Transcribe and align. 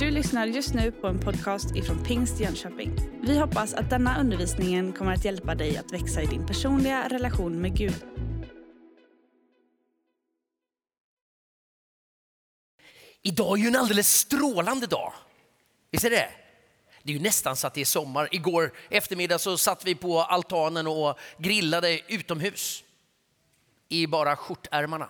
Du 0.00 0.10
lyssnar 0.10 0.46
just 0.46 0.74
nu 0.74 0.92
på 0.92 1.06
en 1.06 1.18
podcast 1.18 1.76
ifrån 1.76 2.04
Pingst 2.04 2.40
Jönköping. 2.40 2.96
Vi 3.22 3.38
hoppas 3.38 3.74
att 3.74 3.90
denna 3.90 4.20
undervisning 4.20 4.92
kommer 4.92 5.12
att 5.12 5.24
hjälpa 5.24 5.54
dig 5.54 5.76
att 5.76 5.92
växa 5.92 6.22
i 6.22 6.26
din 6.26 6.46
personliga 6.46 7.08
relation 7.08 7.60
med 7.60 7.76
Gud. 7.76 8.04
Idag 13.22 13.58
är 13.58 13.62
ju 13.62 13.68
en 13.68 13.76
alldeles 13.76 14.14
strålande 14.14 14.86
dag. 14.86 15.12
Visst 15.90 16.04
är 16.04 16.10
det? 16.10 16.28
Det 17.02 17.12
är 17.12 17.16
ju 17.16 17.22
nästan 17.22 17.56
så 17.56 17.66
att 17.66 17.74
det 17.74 17.80
är 17.80 17.84
sommar. 17.84 18.28
Igår 18.32 18.72
eftermiddag 18.90 19.38
så 19.38 19.58
satt 19.58 19.84
vi 19.84 19.94
på 19.94 20.20
altanen 20.20 20.86
och 20.86 21.18
grillade 21.38 22.00
utomhus 22.08 22.84
i 23.88 24.06
bara 24.06 24.36
skjortärmarna. 24.36 25.08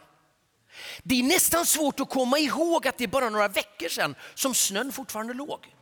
Det 1.02 1.20
är 1.20 1.22
nästan 1.22 1.66
svårt 1.66 2.00
att 2.00 2.10
komma 2.10 2.38
ihåg 2.38 2.86
att 2.86 2.98
det 2.98 3.04
är 3.04 3.08
bara 3.08 3.28
några 3.28 3.48
veckor 3.48 3.88
sedan 3.88 4.14
som 4.34 4.54
snön 4.54 4.92
fortfarande 4.92 5.34
låg. 5.34 5.74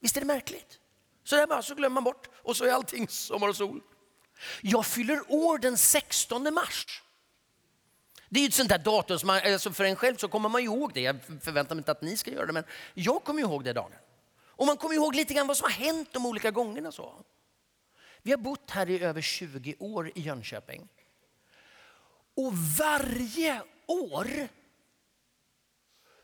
Visst 0.00 0.16
är 0.16 0.20
det 0.20 0.26
märkligt? 0.26 0.78
Så 1.24 1.36
där 1.36 1.46
bara 1.46 1.62
så 1.62 1.74
glömmer 1.74 1.94
man 1.94 2.04
bort 2.04 2.28
och 2.42 2.56
så 2.56 2.64
är 2.64 2.72
allting 2.72 3.08
sommar 3.08 3.48
och 3.48 3.56
sol. 3.56 3.80
Jag 4.62 4.86
fyller 4.86 5.22
år 5.28 5.58
den 5.58 5.76
16 5.76 6.54
mars. 6.54 7.02
Det 8.28 8.40
är 8.40 8.42
ju 8.42 8.48
ett 8.48 8.54
sånt 8.54 8.68
där 8.68 8.78
datum 8.78 9.18
som 9.18 9.26
man, 9.26 9.40
alltså 9.44 9.72
för 9.72 9.84
en 9.84 9.96
själv 9.96 10.16
så 10.16 10.28
kommer 10.28 10.48
man 10.48 10.62
ihåg 10.62 10.92
det. 10.94 11.00
Jag 11.00 11.16
förväntar 11.42 11.74
mig 11.74 11.80
inte 11.80 11.92
att 11.92 12.02
ni 12.02 12.16
ska 12.16 12.30
göra 12.30 12.46
det, 12.46 12.52
men 12.52 12.64
jag 12.94 13.24
kommer 13.24 13.40
ihåg 13.40 13.64
det 13.64 13.72
dagen. 13.72 13.92
Och 14.56 14.66
man 14.66 14.76
kommer 14.76 14.94
ihåg 14.94 15.14
lite 15.14 15.34
grann 15.34 15.46
vad 15.46 15.56
som 15.56 15.64
har 15.64 15.86
hänt 15.86 16.08
de 16.12 16.26
olika 16.26 16.50
gångerna. 16.50 16.92
Så. 16.92 17.24
Vi 18.22 18.30
har 18.30 18.38
bott 18.38 18.70
här 18.70 18.90
i 18.90 19.02
över 19.02 19.20
20 19.20 19.74
år 19.78 20.12
i 20.14 20.20
Jönköping. 20.20 20.88
Och 22.36 22.52
varje 22.78 23.62
år 23.86 24.48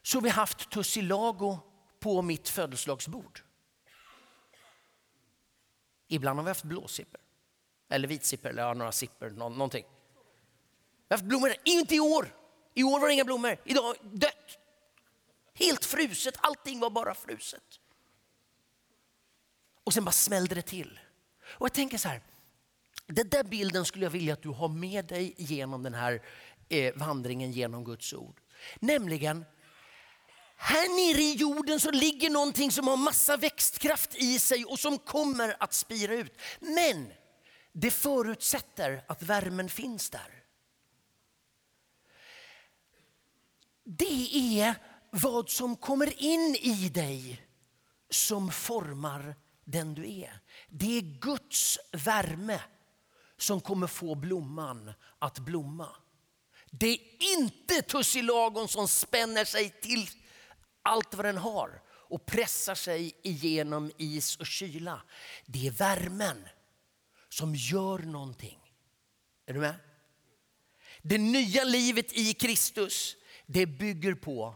så 0.03 0.17
har 0.19 0.23
vi 0.23 0.29
haft 0.29 0.71
tussilago 0.71 1.59
på 2.01 2.23
mitt 2.23 2.49
födelsedagsbord. 2.49 3.43
Ibland 6.09 6.39
har 6.39 6.45
vi 6.45 6.51
haft 6.51 6.65
blåsipper, 6.65 7.21
eller 7.89 8.09
vitsipper, 8.09 8.51
eller 8.51 8.75
några 8.75 8.93
sipper, 8.93 9.31
någonting. 9.31 9.85
Vi 9.85 11.07
har 11.09 11.17
haft 11.17 11.25
blommor, 11.25 11.55
inte 11.65 11.95
i 11.95 12.01
år. 12.01 12.35
I 12.75 12.83
år 12.83 13.01
var 13.01 13.07
det 13.07 13.15
inga 13.15 13.25
blommor, 13.25 13.57
idag 13.65 13.97
dött. 14.03 14.59
Helt 15.55 15.85
fruset, 15.85 16.35
allting 16.41 16.81
var 16.81 16.91
bara 16.91 17.15
fruset. 17.15 17.81
Och 19.85 19.95
sen 19.95 20.05
bara 20.05 20.13
smällde 20.13 20.55
det 20.55 20.63
till. 20.63 21.01
Och 21.43 21.67
jag 21.67 21.73
tänker 21.73 21.99
så 21.99 22.09
här, 22.09 22.23
den 23.07 23.29
där 23.29 23.45
bilden 23.45 23.85
skulle 23.85 24.05
jag 24.05 24.11
vilja 24.11 24.33
att 24.33 24.43
du 24.43 24.49
har 24.49 24.69
med 24.69 25.05
dig 25.05 25.35
genom 25.37 25.83
den 25.83 25.95
här 25.95 26.23
Eh, 26.71 26.95
vandringen 26.95 27.53
genom 27.53 27.85
Guds 27.85 28.13
ord. 28.13 28.41
Nämligen, 28.81 29.45
här 30.57 30.89
nere 30.89 31.23
i 31.23 31.35
jorden 31.35 31.81
så 31.81 31.91
ligger 31.91 32.31
någonting 32.31 32.73
som 32.73 32.89
har 32.89 32.97
massa 32.97 33.37
växtkraft 33.37 34.15
i 34.15 34.39
sig 34.39 34.65
och 34.65 34.79
som 34.79 34.99
kommer 34.99 35.57
att 35.61 35.73
spira 35.73 36.15
ut. 36.15 36.41
Men 36.61 37.13
det 37.73 37.91
förutsätter 37.91 39.05
att 39.09 39.23
värmen 39.23 39.69
finns 39.69 40.11
där. 40.11 40.45
Det 43.85 44.61
är 44.61 44.75
vad 45.11 45.51
som 45.51 45.77
kommer 45.77 46.23
in 46.23 46.57
i 46.61 46.89
dig 46.89 47.47
som 48.11 48.51
formar 48.51 49.37
den 49.65 49.95
du 49.95 50.21
är. 50.21 50.41
Det 50.69 50.99
är 50.99 51.21
Guds 51.21 51.79
värme 51.93 52.61
som 53.37 53.61
kommer 53.61 53.87
få 53.87 54.15
blomman 54.15 54.93
att 55.19 55.39
blomma. 55.39 55.89
Det 56.71 56.87
är 56.87 56.99
inte 57.39 57.83
tussilagon 57.83 58.69
som 58.69 58.89
spänner 58.89 59.45
sig 59.45 59.71
till 59.71 60.11
allt 60.83 61.15
vad 61.15 61.27
den 61.27 61.37
har 61.37 61.83
och 61.89 62.27
pressar 62.27 62.75
sig 62.75 63.17
igenom 63.23 63.93
is 63.97 64.37
och 64.37 64.47
kyla. 64.47 65.03
Det 65.47 65.67
är 65.67 65.71
värmen 65.71 66.49
som 67.29 67.55
gör 67.55 67.99
någonting. 67.99 68.59
Är 69.47 69.55
du 69.55 69.61
med? 69.61 69.75
Det 71.03 71.19
nya 71.19 71.65
livet 71.65 72.13
i 72.13 72.35
Kristus 72.35 73.17
det 73.47 73.67
bygger 73.67 74.15
på 74.15 74.55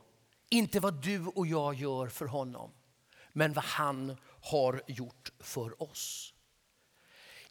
inte 0.50 0.80
vad 0.80 1.02
du 1.02 1.26
och 1.26 1.46
jag 1.46 1.74
gör 1.74 2.08
för 2.08 2.26
honom 2.26 2.70
men 3.32 3.52
vad 3.52 3.64
han 3.64 4.16
har 4.40 4.82
gjort 4.86 5.32
för 5.40 5.82
oss. 5.82 6.33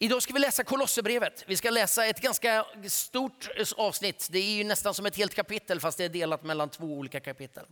Idag 0.03 0.22
ska 0.22 0.34
vi 0.34 0.40
läsa 0.40 0.64
Kolosserbrevet. 0.64 1.44
Vi 1.47 1.58
ska 1.58 1.69
läsa 1.69 2.06
ett 2.06 2.22
ganska 2.22 2.66
stort 2.88 3.50
avsnitt. 3.78 4.28
Det 4.31 4.40
är 4.40 4.56
ju 4.56 4.64
nästan 4.64 4.94
som 4.94 5.06
ett 5.06 5.16
helt 5.16 5.36
kapitel 5.36 5.80
fast 5.80 5.97
det 5.97 6.03
är 6.03 6.09
delat 6.09 6.44
mellan 6.44 6.69
två 6.69 6.86
olika 6.86 7.19
kapitel. 7.19 7.66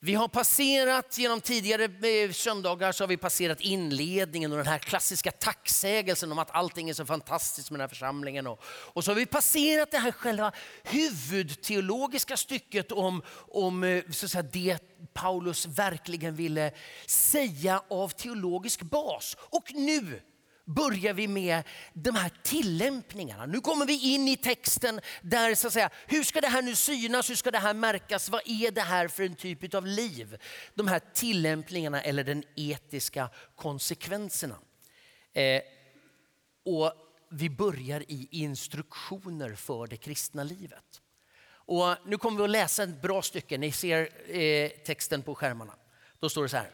Vi 0.00 0.14
har 0.14 0.28
passerat 0.28 1.18
genom 1.18 1.40
tidigare 1.40 1.84
eh, 1.84 2.32
söndagar 2.32 2.92
så 2.92 3.02
har 3.04 3.08
vi 3.08 3.16
passerat 3.16 3.60
inledningen 3.60 4.52
och 4.52 4.58
den 4.58 4.66
här 4.66 4.78
klassiska 4.78 5.30
tacksägelsen 5.30 6.32
om 6.32 6.38
att 6.38 6.50
allting 6.50 6.90
är 6.90 6.94
så 6.94 7.06
fantastiskt 7.06 7.70
med 7.70 7.78
den 7.78 7.82
här 7.82 7.88
församlingen. 7.88 8.46
Och, 8.46 8.62
och 8.66 9.04
så 9.04 9.10
har 9.10 9.16
vi 9.16 9.26
passerat 9.26 9.90
det 9.90 9.98
här 9.98 10.12
själva 10.12 10.52
huvudteologiska 10.82 12.36
stycket 12.36 12.92
om, 12.92 13.22
om 13.32 13.84
eh, 13.84 14.02
så 14.10 14.26
att 14.26 14.30
säga, 14.30 14.42
det 14.42 14.78
Paulus 15.12 15.66
verkligen 15.66 16.34
ville 16.34 16.72
säga 17.06 17.82
av 17.90 18.08
teologisk 18.08 18.82
bas. 18.82 19.36
Och 19.40 19.74
nu 19.74 20.20
börjar 20.74 21.14
vi 21.14 21.28
med 21.28 21.62
de 21.92 22.14
här 22.14 22.32
tillämpningarna. 22.42 23.46
Nu 23.46 23.60
kommer 23.60 23.86
vi 23.86 24.14
in 24.14 24.28
i 24.28 24.36
texten 24.36 25.00
där 25.22 25.54
så 25.54 25.66
att 25.66 25.72
säga, 25.72 25.90
hur 26.06 26.22
ska 26.22 26.40
det 26.40 26.48
här 26.48 26.62
nu 26.62 26.74
synas, 26.74 27.30
hur 27.30 27.34
ska 27.34 27.50
det 27.50 27.58
här 27.58 27.74
märkas, 27.74 28.28
vad 28.28 28.42
är 28.44 28.70
det 28.70 28.80
här 28.80 29.08
för 29.08 29.22
en 29.22 29.34
typ 29.34 29.74
av 29.74 29.86
liv? 29.86 30.36
De 30.74 30.88
här 30.88 31.00
tillämpningarna 31.14 32.02
eller 32.02 32.24
den 32.24 32.44
etiska 32.56 33.28
konsekvenserna. 33.56 34.56
Eh, 35.32 35.62
och 36.64 36.92
vi 37.30 37.50
börjar 37.50 38.04
i 38.08 38.28
instruktioner 38.30 39.54
för 39.54 39.86
det 39.86 39.96
kristna 39.96 40.44
livet. 40.44 41.00
Och 41.50 41.96
nu 42.06 42.18
kommer 42.18 42.38
vi 42.38 42.44
att 42.44 42.50
läsa 42.50 42.82
ett 42.82 43.02
bra 43.02 43.22
stycke, 43.22 43.58
ni 43.58 43.72
ser 43.72 44.30
eh, 44.36 44.68
texten 44.68 45.22
på 45.22 45.34
skärmarna. 45.34 45.74
Då 46.20 46.28
står 46.28 46.42
det 46.42 46.48
så 46.48 46.56
här. 46.56 46.70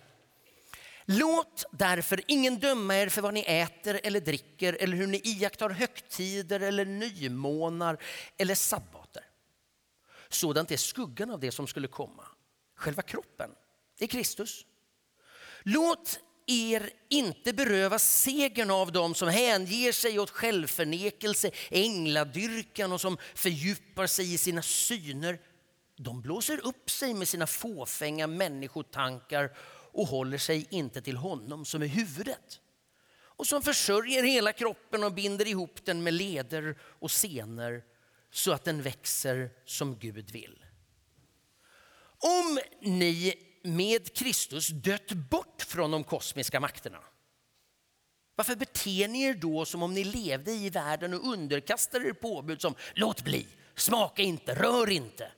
Låt 1.08 1.64
därför 1.72 2.20
ingen 2.26 2.58
döma 2.58 2.96
er 2.96 3.08
för 3.08 3.22
vad 3.22 3.34
ni 3.34 3.40
äter 3.40 4.00
eller 4.02 4.20
dricker 4.20 4.76
eller 4.80 4.96
hur 4.96 5.06
ni 5.06 5.20
iakttar 5.24 5.70
högtider 5.70 6.60
eller 6.60 6.84
nymånar 6.84 8.02
eller 8.36 8.54
sabbater. 8.54 9.24
Sådant 10.28 10.70
är 10.70 10.76
skuggan 10.76 11.30
av 11.30 11.40
det 11.40 11.52
som 11.52 11.66
skulle 11.66 11.88
komma. 11.88 12.24
Själva 12.76 13.02
kroppen 13.02 13.50
är 13.98 14.06
Kristus. 14.06 14.64
Låt 15.62 16.20
er 16.46 16.90
inte 17.08 17.52
beröva 17.52 17.98
segern 17.98 18.70
av 18.70 18.92
dem 18.92 19.14
som 19.14 19.28
hänger 19.28 19.92
sig 19.92 20.18
åt 20.18 20.30
självförnekelse, 20.30 21.50
ängladyrkan 21.70 22.92
och 22.92 23.00
som 23.00 23.18
fördjupar 23.34 24.06
sig 24.06 24.34
i 24.34 24.38
sina 24.38 24.62
syner. 24.62 25.38
De 25.96 26.22
blåser 26.22 26.66
upp 26.66 26.90
sig 26.90 27.14
med 27.14 27.28
sina 27.28 27.46
fåfänga 27.46 28.26
människotankar 28.26 29.50
och 29.96 30.06
håller 30.06 30.38
sig 30.38 30.66
inte 30.70 31.02
till 31.02 31.16
honom 31.16 31.64
som 31.64 31.82
är 31.82 31.86
huvudet 31.86 32.60
och 33.18 33.46
som 33.46 33.62
försörjer 33.62 34.22
hela 34.22 34.52
kroppen 34.52 35.04
och 35.04 35.12
binder 35.12 35.46
ihop 35.46 35.84
den 35.84 36.02
med 36.02 36.14
leder 36.14 36.78
och 36.80 37.10
senor 37.10 37.82
så 38.30 38.52
att 38.52 38.64
den 38.64 38.82
växer 38.82 39.50
som 39.64 39.98
Gud 39.98 40.30
vill. 40.30 40.64
Om 42.18 42.58
ni 42.80 43.34
med 43.62 44.16
Kristus 44.16 44.68
dött 44.68 45.12
bort 45.12 45.62
från 45.62 45.90
de 45.90 46.04
kosmiska 46.04 46.60
makterna 46.60 47.02
varför 48.36 48.56
beter 48.56 49.08
ni 49.08 49.22
er 49.22 49.34
då 49.34 49.64
som 49.64 49.82
om 49.82 49.94
ni 49.94 50.04
levde 50.04 50.52
i 50.52 50.70
världen 50.70 51.14
och 51.14 51.32
underkastade 51.32 52.08
er 52.08 52.12
påbud 52.12 52.60
som 52.60 52.74
låt 52.94 53.24
bli, 53.24 53.46
smaka 53.74 54.22
inte, 54.22 54.54
rör 54.54 54.90
inte? 54.90 55.32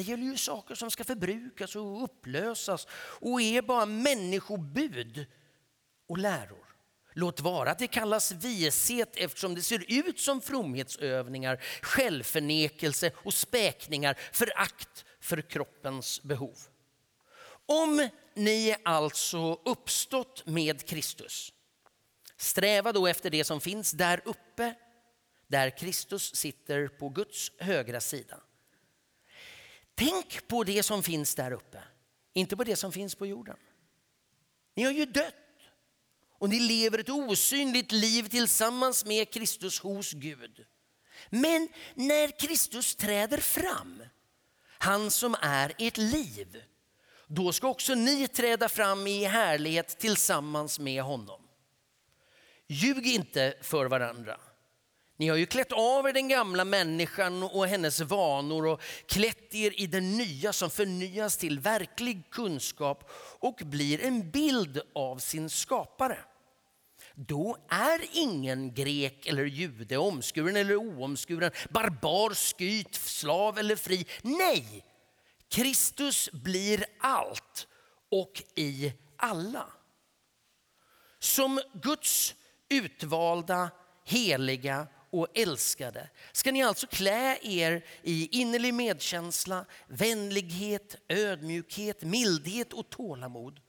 Det 0.00 0.04
gäller 0.04 0.24
ju 0.24 0.36
saker 0.36 0.74
som 0.74 0.90
ska 0.90 1.04
förbrukas 1.04 1.76
och 1.76 2.04
upplösas 2.04 2.86
och 2.94 3.42
är 3.42 3.62
bara 3.62 3.86
människobud 3.86 5.26
och 6.08 6.18
läror. 6.18 6.66
Låt 7.12 7.40
vara 7.40 7.70
att 7.70 7.78
det 7.78 7.86
kallas 7.86 8.32
vishet 8.32 9.16
eftersom 9.16 9.54
det 9.54 9.62
ser 9.62 9.84
ut 9.88 10.20
som 10.20 10.40
fromhetsövningar, 10.40 11.62
självförnekelse 11.82 13.12
och 13.16 13.34
späkningar, 13.34 14.18
förakt 14.32 15.04
för 15.20 15.40
kroppens 15.42 16.22
behov. 16.22 16.58
Om 17.66 18.08
ni 18.34 18.76
alltså 18.84 19.60
uppstått 19.64 20.46
med 20.46 20.88
Kristus, 20.88 21.52
sträva 22.36 22.92
då 22.92 23.06
efter 23.06 23.30
det 23.30 23.44
som 23.44 23.60
finns 23.60 23.92
där 23.92 24.20
uppe, 24.24 24.74
där 25.46 25.78
Kristus 25.78 26.36
sitter 26.36 26.88
på 26.88 27.08
Guds 27.08 27.52
högra 27.58 28.00
sida. 28.00 28.40
Tänk 30.00 30.48
på 30.48 30.64
det 30.64 30.82
som 30.82 31.02
finns 31.02 31.34
där 31.34 31.52
uppe, 31.52 31.82
inte 32.32 32.56
på 32.56 32.64
det 32.64 32.76
som 32.76 32.92
finns 32.92 33.14
på 33.14 33.26
jorden. 33.26 33.56
Ni 34.74 34.82
har 34.82 34.92
ju 34.92 35.06
dött 35.06 35.34
och 36.38 36.48
ni 36.48 36.60
lever 36.60 36.98
ett 36.98 37.08
osynligt 37.08 37.92
liv 37.92 38.28
tillsammans 38.28 39.04
med 39.04 39.32
Kristus 39.32 39.80
hos 39.80 40.12
Gud. 40.12 40.64
Men 41.30 41.68
när 41.94 42.38
Kristus 42.38 42.96
träder 42.96 43.38
fram, 43.38 44.02
han 44.78 45.10
som 45.10 45.36
är 45.40 45.74
ert 45.78 45.96
liv, 45.96 46.62
Då 47.26 47.52
ska 47.52 47.68
också 47.68 47.94
ni 47.94 48.28
träda 48.28 48.68
fram 48.68 49.06
i 49.06 49.24
härlighet 49.24 49.98
tillsammans 49.98 50.78
med 50.78 51.02
honom. 51.02 51.40
Ljug 52.66 53.06
inte 53.06 53.54
för 53.62 53.86
varandra. 53.86 54.40
Ni 55.20 55.28
har 55.28 55.36
ju 55.36 55.46
klätt 55.46 55.72
av 55.72 56.08
er 56.08 56.12
den 56.12 56.28
gamla 56.28 56.64
människan 56.64 57.42
och 57.42 57.66
hennes 57.66 58.00
vanor 58.00 58.66
och 58.66 58.82
klätt 59.06 59.54
er 59.54 59.80
i 59.80 59.86
den 59.86 60.16
nya 60.16 60.52
som 60.52 60.70
förnyas 60.70 61.36
till 61.36 61.58
verklig 61.58 62.30
kunskap 62.30 63.10
och 63.38 63.60
blir 63.64 64.04
en 64.04 64.30
bild 64.30 64.80
av 64.94 65.18
sin 65.18 65.50
skapare. 65.50 66.18
Då 67.14 67.56
är 67.68 68.00
ingen 68.12 68.74
grek 68.74 69.26
eller 69.26 69.44
jude, 69.44 69.96
omskuren 69.96 70.56
eller 70.56 70.76
oomskuren, 70.76 71.50
barbar, 71.70 72.34
skyt, 72.34 72.94
slav 72.94 73.58
eller 73.58 73.76
fri. 73.76 74.06
Nej, 74.22 74.84
Kristus 75.48 76.30
blir 76.32 76.84
allt 77.00 77.66
och 78.10 78.42
i 78.54 78.92
alla. 79.16 79.66
Som 81.18 81.60
Guds 81.82 82.34
utvalda, 82.68 83.70
heliga 84.04 84.86
och 85.10 85.26
älskade 85.34 86.08
ska 86.32 86.52
ni 86.52 86.62
alltså 86.62 86.86
klä 86.86 87.38
er 87.42 87.84
i 88.02 88.40
innerlig 88.40 88.74
medkänsla, 88.74 89.64
vänlighet, 89.86 90.96
ödmjukhet, 91.08 92.02
mildhet 92.02 92.72
och 92.72 92.90
tålamod. 92.90 93.60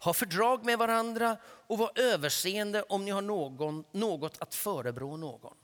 Ha 0.00 0.14
fördrag 0.14 0.64
med 0.64 0.78
varandra 0.78 1.36
och 1.44 1.78
var 1.78 1.92
överseende 1.94 2.82
om 2.82 3.04
ni 3.04 3.10
har 3.10 3.22
någon, 3.22 3.84
något 3.92 4.38
att 4.38 4.54
förebrå 4.54 5.16
någon. 5.16 5.56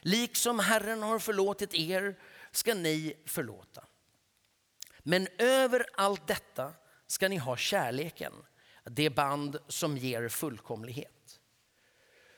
Liksom 0.00 0.58
Herren 0.58 1.02
har 1.02 1.18
förlåtit 1.18 1.74
er 1.74 2.18
ska 2.50 2.74
ni 2.74 3.14
förlåta. 3.26 3.84
Men 4.98 5.28
över 5.38 5.86
allt 5.94 6.26
detta 6.26 6.72
ska 7.06 7.28
ni 7.28 7.36
ha 7.36 7.56
kärleken, 7.56 8.32
det 8.84 9.10
band 9.10 9.58
som 9.68 9.98
ger 9.98 10.28
fullkomlighet. 10.28 11.40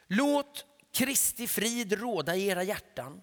Låt 0.07 0.65
Kristi 0.93 1.47
frid 1.47 1.93
råda 1.93 2.37
i 2.37 2.47
era 2.47 2.63
hjärtan. 2.63 3.23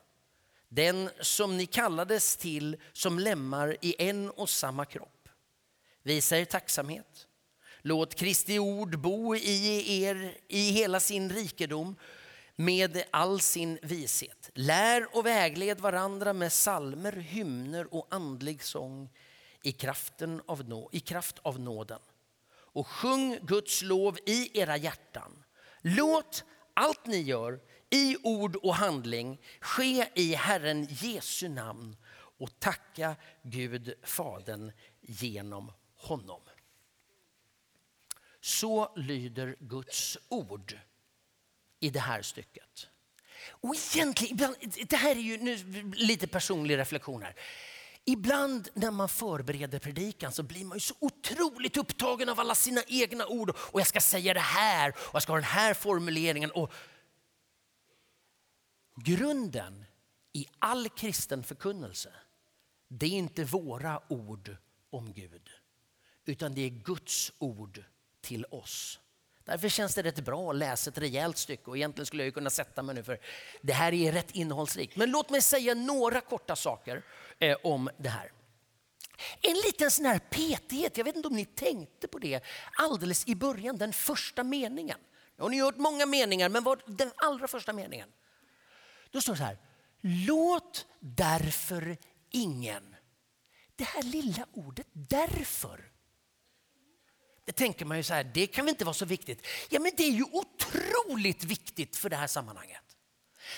Den 0.69 1.09
som 1.21 1.57
ni 1.57 1.65
kallades 1.65 2.37
till 2.37 2.77
som 2.93 3.19
lemmar 3.19 3.77
i 3.81 3.95
en 3.99 4.29
och 4.29 4.49
samma 4.49 4.85
kropp. 4.85 5.29
Visa 6.03 6.37
er 6.37 6.45
tacksamhet. 6.45 7.27
Låt 7.81 8.15
Kristi 8.15 8.59
ord 8.59 8.99
bo 8.99 9.35
i 9.35 10.03
er 10.03 10.37
i 10.47 10.71
hela 10.71 10.99
sin 10.99 11.29
rikedom 11.29 11.95
med 12.55 13.03
all 13.11 13.41
sin 13.41 13.79
vishet. 13.81 14.49
Lär 14.53 15.17
och 15.17 15.25
vägled 15.25 15.79
varandra 15.79 16.33
med 16.33 16.53
salmer, 16.53 17.11
hymner 17.11 17.93
och 17.93 18.07
andlig 18.09 18.63
sång 18.63 19.09
i, 19.63 19.71
kraften 19.71 20.41
av 20.45 20.69
nå, 20.69 20.89
i 20.91 20.99
kraft 20.99 21.39
av 21.41 21.59
nåden. 21.59 21.99
Och 22.49 22.87
sjung 22.87 23.39
Guds 23.41 23.81
lov 23.81 24.17
i 24.25 24.59
era 24.59 24.77
hjärtan. 24.77 25.43
Låt 25.81 26.43
allt 26.77 27.05
ni 27.05 27.21
gör 27.21 27.59
i 27.89 28.17
ord 28.23 28.55
och 28.55 28.75
handling 28.75 29.41
ske 29.61 30.09
i 30.15 30.35
Herren 30.35 30.87
Jesu 30.89 31.49
namn 31.49 31.97
och 32.37 32.59
tacka 32.59 33.15
Gud 33.43 33.93
Fadern 34.03 34.71
genom 35.01 35.71
honom. 35.95 36.41
Så 38.41 38.93
lyder 38.95 39.55
Guds 39.59 40.17
ord 40.29 40.79
i 41.79 41.89
det 41.89 41.99
här 41.99 42.21
stycket. 42.21 42.87
Och 43.49 43.75
egentligen, 43.75 44.55
det 44.89 44.95
här 44.95 45.15
är 45.15 45.19
ju 45.19 45.37
nu 45.37 45.55
lite 45.95 46.27
personlig 46.27 46.77
reflektion 46.77 47.21
här. 47.21 47.35
Ibland 48.09 48.69
när 48.73 48.91
man 48.91 49.09
förbereder 49.09 49.79
predikan 49.79 50.31
så 50.31 50.43
blir 50.43 50.65
man 50.65 50.75
ju 50.75 50.79
så 50.79 50.95
otroligt 50.99 51.77
upptagen 51.77 52.29
av 52.29 52.39
alla 52.39 52.55
sina 52.55 52.81
egna 52.87 53.27
ord. 53.27 53.49
Och 53.49 53.79
jag 53.79 53.87
ska 53.87 53.99
säga 53.99 54.33
det 54.33 54.39
här 54.39 54.89
och 54.97 55.15
jag 55.15 55.21
ska 55.21 55.31
ha 55.31 55.37
den 55.37 55.43
här 55.43 55.73
formuleringen. 55.73 56.51
Och 56.51 56.71
grunden 58.95 59.85
i 60.33 60.45
all 60.59 60.89
kristen 60.89 61.43
förkunnelse, 61.43 62.13
det 62.87 63.05
är 63.05 63.09
inte 63.09 63.43
våra 63.43 64.01
ord 64.13 64.57
om 64.89 65.13
Gud. 65.13 65.49
Utan 66.25 66.53
det 66.55 66.61
är 66.61 66.69
Guds 66.69 67.31
ord 67.37 67.83
till 68.21 68.45
oss. 68.45 68.99
Därför 69.47 69.69
känns 69.69 69.95
det 69.95 70.03
rätt 70.03 70.19
bra 70.19 70.49
att 70.49 70.55
läsa 70.55 70.89
ett 70.89 70.97
rejält 70.97 71.37
stycke 71.37 71.69
och 71.69 71.77
egentligen 71.77 72.05
skulle 72.05 72.23
jag 72.23 72.33
kunna 72.33 72.49
sätta 72.49 72.83
mig 72.83 72.95
nu 72.95 73.03
för 73.03 73.19
det 73.61 73.73
här 73.73 73.93
är 73.93 74.11
rätt 74.11 74.31
innehållsrikt. 74.31 74.95
Men 74.95 75.11
låt 75.11 75.29
mig 75.29 75.41
säga 75.41 75.73
några 75.73 76.21
korta 76.21 76.55
saker 76.55 77.03
eh, 77.39 77.57
om 77.63 77.89
det 77.97 78.09
här. 78.09 78.31
En 79.41 79.53
liten 79.53 79.91
sån 79.91 80.05
här 80.05 80.19
petighet, 80.19 80.97
jag 80.97 81.05
vet 81.05 81.15
inte 81.15 81.27
om 81.27 81.35
ni 81.35 81.45
tänkte 81.45 82.07
på 82.07 82.19
det 82.19 82.43
alldeles 82.77 83.27
i 83.27 83.35
början, 83.35 83.77
den 83.77 83.93
första 83.93 84.43
meningen. 84.43 84.99
Nu 85.37 85.43
har 85.43 85.49
ni 85.49 85.61
hört 85.61 85.77
många 85.77 86.05
meningar, 86.05 86.49
men 86.49 86.63
vad, 86.63 86.81
den 86.85 87.11
allra 87.15 87.47
första 87.47 87.73
meningen. 87.73 88.09
Då 89.11 89.21
står 89.21 89.33
det 89.33 89.37
så 89.37 89.43
här, 89.43 89.57
låt 90.01 90.85
därför 90.99 91.97
ingen. 92.29 92.95
Det 93.75 93.83
här 93.83 94.03
lilla 94.03 94.45
ordet 94.53 94.87
därför 94.93 95.91
det 97.47 97.53
tänker 97.53 97.85
man 97.85 97.97
ju 97.97 98.03
så 98.03 98.13
här, 98.13 98.23
det 98.23 98.47
kan 98.47 98.65
väl 98.65 98.69
inte 98.69 98.85
vara 98.85 98.93
så 98.93 99.05
viktigt? 99.05 99.47
Ja, 99.69 99.79
men 99.79 99.91
det 99.97 100.03
är 100.03 100.11
ju 100.11 100.23
otroligt 100.23 101.43
viktigt 101.43 101.95
för 101.95 102.09
det 102.09 102.15
här 102.15 102.27
sammanhanget. 102.27 102.83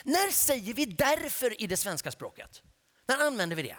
När 0.03 0.31
säger 0.31 0.73
vi 0.73 0.85
därför 0.85 1.61
i 1.61 1.67
det 1.67 1.77
svenska 1.77 2.11
språket? 2.11 2.61
När 3.07 3.17
använder 3.17 3.55
vi 3.55 3.63
det? 3.63 3.77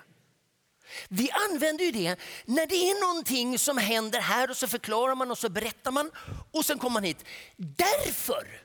Vi 1.08 1.30
använder 1.30 1.84
ju 1.84 1.90
det 1.90 2.16
när 2.44 2.66
det 2.66 2.74
är 2.74 3.08
någonting 3.08 3.58
som 3.58 3.78
händer 3.78 4.20
här 4.20 4.50
och 4.50 4.56
så 4.56 4.68
förklarar 4.68 5.14
man 5.14 5.30
och 5.30 5.38
så 5.38 5.48
berättar 5.48 5.90
man 5.90 6.10
och 6.50 6.64
sen 6.64 6.78
kommer 6.78 6.94
man 6.94 7.04
hit. 7.04 7.24
Därför 7.56 8.62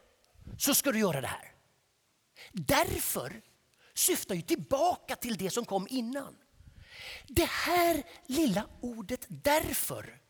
så 0.58 0.76
ska 0.76 0.92
du 0.92 1.00
göra 1.00 1.22
det 1.22 1.28
här. 1.28 1.52
Därför 2.52 3.42
syftar 3.94 4.36
ju 4.36 4.42
tillbaka 4.42 5.16
till 5.16 5.38
det 5.38 5.50
som 5.50 5.66
kom 5.66 5.88
innan. 5.90 6.36
Det 7.28 7.50
här 7.50 8.04
lilla 8.28 8.68
ordet 8.82 9.26
därför 9.28 10.25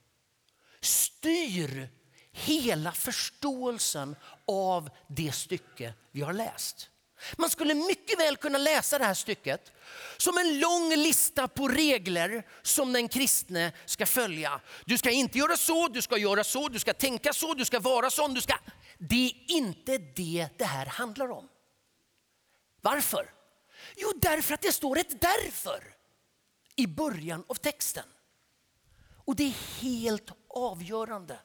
styr 0.86 1.90
hela 2.32 2.92
förståelsen 2.92 4.16
av 4.48 4.90
det 5.08 5.32
stycke 5.32 5.94
vi 6.12 6.22
har 6.22 6.34
läst. 6.34 6.90
Man 7.38 7.50
skulle 7.50 7.74
mycket 7.74 8.20
väl 8.20 8.38
kunna 8.38 8.58
läsa 8.58 9.00
det 9.00 9.06
här 9.06 9.14
stycket 9.14 9.72
som 10.18 10.38
en 10.38 10.60
lång 10.60 10.96
lista 10.96 11.48
på 11.48 11.68
regler 11.68 12.48
som 12.62 12.94
den 12.94 13.08
kristne 13.08 13.72
ska 13.86 14.06
följa. 14.06 14.62
Du 14.86 14.98
ska 14.98 15.12
inte 15.12 15.38
göra 15.38 15.58
så, 15.58 15.88
du 15.88 16.02
ska 16.02 16.18
göra 16.18 16.44
så, 16.44 16.68
du 16.68 16.80
ska 16.80 16.94
tänka 16.94 17.34
så, 17.34 17.54
du 17.54 17.66
ska 17.66 17.80
vara 17.80 18.10
sån. 18.10 18.34
Du 18.34 18.42
ska... 18.42 18.54
Det 18.98 19.26
är 19.26 19.52
inte 19.52 19.98
det 19.98 20.48
det 20.58 20.66
här 20.66 20.86
handlar 20.86 21.32
om. 21.32 21.50
Varför? 22.82 23.34
Jo, 23.96 24.12
därför 24.22 24.54
att 24.54 24.62
det 24.62 24.72
står 24.72 24.98
ett 24.98 25.22
därför 25.22 25.84
i 26.76 26.88
början 26.88 27.44
av 27.48 27.56
texten. 27.56 28.06
Och 29.26 29.36
det 29.36 29.44
är 29.44 29.82
helt 29.82 30.32
avgörande. 30.56 31.40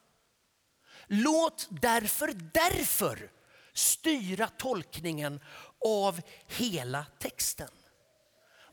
Låt 1.07 1.67
därför, 1.69 2.33
därför 2.53 3.31
styra 3.73 4.47
tolkningen 4.47 5.39
av 5.85 6.21
hela 6.47 7.05
texten. 7.19 7.69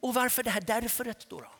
Och 0.01 0.15
varför 0.15 0.43
det 0.43 0.51
här 0.51 0.61
därföret 0.61 1.29
då? 1.29 1.41
då? 1.41 1.53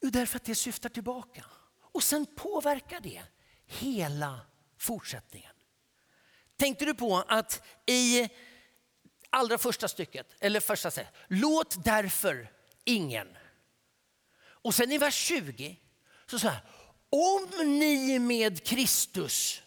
Jo, 0.00 0.10
därför 0.10 0.36
att 0.36 0.44
det 0.44 0.54
syftar 0.54 0.88
tillbaka. 0.88 1.44
Och 1.80 2.02
sen 2.02 2.26
påverkar 2.36 3.00
det 3.00 3.22
hela 3.66 4.40
fortsättningen. 4.78 5.52
Tänkte 6.56 6.84
du 6.84 6.94
på 6.94 7.24
att 7.28 7.62
i 7.86 8.28
allra 9.30 9.58
första 9.58 9.88
stycket, 9.88 10.26
eller 10.40 10.60
första 10.60 10.90
stycket, 10.90 11.14
låt 11.28 11.84
därför 11.84 12.52
ingen. 12.84 13.28
Och 14.38 14.74
sen 14.74 14.92
i 14.92 14.98
vers 14.98 15.14
20 15.14 15.80
så 16.26 16.38
säger 16.38 16.60
om 17.10 17.68
ni 17.78 18.18
med 18.18 18.64
Kristus. 18.64 19.62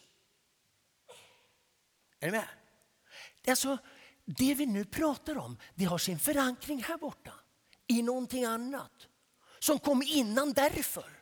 Är 2.20 2.26
ni 2.26 2.32
med? 2.32 2.48
Alltså, 3.48 3.78
det 4.24 4.54
vi 4.54 4.66
nu 4.66 4.84
pratar 4.84 5.38
om 5.38 5.58
det 5.74 5.84
har 5.84 5.98
sin 5.98 6.18
förankring 6.18 6.82
här 6.82 6.96
borta 6.96 7.32
i 7.86 8.02
någonting 8.02 8.44
annat 8.44 9.06
som 9.58 9.78
kom 9.78 10.02
innan 10.02 10.52
därför. 10.52 11.20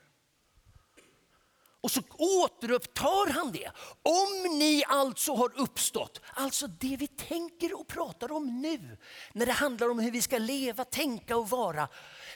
Och 1.80 1.90
så 1.90 2.00
återupptar 2.18 3.30
han 3.30 3.52
det. 3.52 3.72
Om 4.02 4.58
ni 4.58 4.84
alltså 4.88 5.34
har 5.34 5.60
uppstått, 5.60 6.20
alltså 6.34 6.66
det 6.66 6.96
vi 6.96 7.06
tänker 7.06 7.80
och 7.80 7.87
pratar 7.87 8.32
om 8.32 8.60
nu, 8.60 8.98
när 9.32 9.46
det 9.46 9.52
handlar 9.52 9.88
om 9.88 9.98
hur 9.98 10.10
vi 10.10 10.22
ska 10.22 10.38
leva, 10.38 10.84
tänka 10.84 11.37
och 11.37 11.50
vara, 11.50 11.88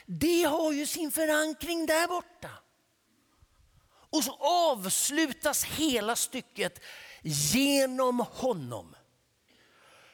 det 0.05 0.43
har 0.43 0.71
ju 0.71 0.85
sin 0.85 1.11
förankring 1.11 1.85
där 1.85 2.07
borta. 2.07 2.49
Och 4.13 4.23
så 4.23 4.37
avslutas 4.39 5.63
hela 5.63 6.15
stycket 6.15 6.79
genom 7.23 8.19
honom. 8.19 8.95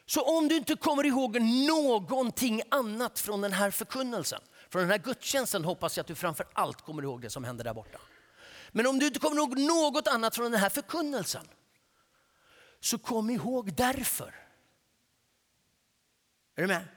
Så 0.06 0.38
om 0.38 0.48
du 0.48 0.56
inte 0.56 0.76
kommer 0.76 1.06
ihåg 1.06 1.42
någonting 1.42 2.62
annat 2.72 3.20
från 3.20 3.42
den 3.42 3.54
här 3.54 3.72
förkunnelsen, 3.72 4.42
Från 4.70 4.82
den 4.82 4.92
här 4.92 4.98
gudstjänsten 4.98 5.66
hoppas 5.66 5.98
jag 5.98 6.04
att 6.04 6.08
du 6.08 6.16
framför 6.16 6.48
allt 6.54 6.82
kommer 6.82 7.04
ihåg 7.04 7.22
det 7.22 7.30
som 7.30 7.44
hände 7.44 7.64
där 7.64 7.74
borta. 7.74 8.00
Men 8.72 8.88
om 8.88 9.00
du 9.00 9.08
inte 9.08 9.20
kommer 9.20 9.38
ihåg 9.38 9.60
något 9.60 10.08
annat 10.08 10.36
från 10.36 10.52
den 10.52 10.62
här 10.62 10.70
förkunnelsen, 10.70 11.48
så 12.80 12.98
kom 12.98 13.30
ihåg 13.30 13.74
därför. 13.74 14.36
Är 16.56 16.62
du 16.62 16.68
med? 16.68 16.88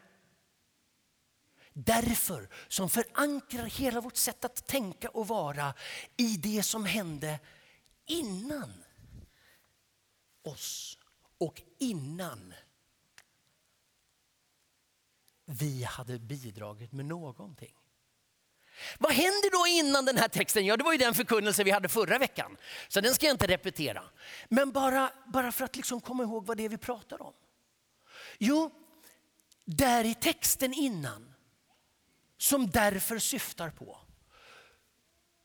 Därför 1.73 2.49
som 2.69 2.91
förankrar 2.91 3.65
hela 3.65 4.01
vårt 4.01 4.17
sätt 4.17 4.45
att 4.45 4.67
tänka 4.67 5.09
och 5.09 5.29
vara 5.29 5.75
i 6.17 6.37
det 6.37 6.63
som 6.63 6.85
hände 6.85 7.41
innan 8.07 8.85
oss 10.43 10.99
och 11.39 11.63
innan 11.79 12.55
vi 15.45 15.83
hade 15.85 16.19
bidragit 16.19 16.93
med 16.93 17.05
någonting. 17.05 17.75
Vad 18.99 19.13
händer 19.13 19.51
då 19.51 19.67
innan 19.67 20.05
den 20.05 20.17
här 20.17 20.29
texten? 20.29 20.67
Ja, 20.67 20.77
det 20.77 20.85
var 20.85 20.93
ju 20.93 20.99
den 20.99 21.15
förkunnelse 21.15 21.65
vi 21.65 21.71
hade 21.71 21.89
förra 21.89 22.19
veckan. 22.19 22.57
Så 22.89 23.01
den 23.01 23.15
ska 23.15 23.27
jag 23.27 23.35
inte 23.35 23.47
repetera. 23.47 24.03
Men 24.49 24.73
bara, 24.73 25.13
bara 25.27 25.53
för 25.53 25.65
att 25.65 25.77
liksom 25.77 26.01
komma 26.01 26.23
ihåg 26.23 26.47
vad 26.47 26.57
det 26.57 26.65
är 26.65 26.69
vi 26.69 26.79
pratar 26.79 27.23
om. 27.23 27.33
Jo, 28.39 28.71
där 29.65 30.05
i 30.05 30.15
texten 30.15 30.73
innan, 30.73 31.32
som 32.43 32.71
därför 32.71 33.19
syftar 33.19 33.71
på, 33.71 33.99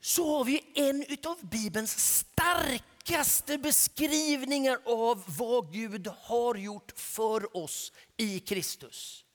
så 0.01 0.37
har 0.37 0.43
vi 0.45 0.71
en 0.75 1.05
av 1.25 1.49
Bibelns 1.49 2.17
starkaste 2.17 3.57
beskrivningar 3.57 4.79
av 4.85 5.23
vad 5.27 5.73
Gud 5.73 6.07
har 6.07 6.55
gjort 6.55 6.91
för 6.95 7.57
oss 7.57 7.91
i 8.17 8.39
Kristus. 8.39 9.25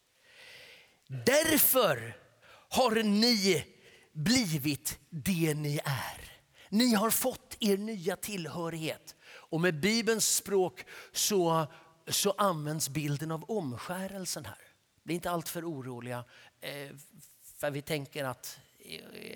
Därför 1.27 2.17
har 2.69 3.03
ni 3.03 3.65
blivit 4.13 4.99
det 5.11 5.55
ni 5.55 5.81
är. 5.85 6.33
Ni 6.69 6.95
har 6.95 7.11
fått 7.11 7.57
er 7.61 7.77
nya 7.77 8.17
tillhörighet. 8.17 9.17
Och 9.25 9.61
med 9.61 9.81
Bibelns 9.81 10.37
språk 10.37 10.85
så, 11.13 11.67
så 12.09 12.31
används 12.31 12.89
bilden 12.89 13.31
av 13.31 13.45
omskärelsen 13.51 14.45
här. 14.45 14.73
Bli 15.05 15.15
inte 15.15 15.31
alltför 15.31 15.71
oroliga, 15.71 16.25
eh, 16.61 16.91
för 17.63 17.71
vi 17.71 17.83
tänker 17.83 18.25
att, 18.25 18.61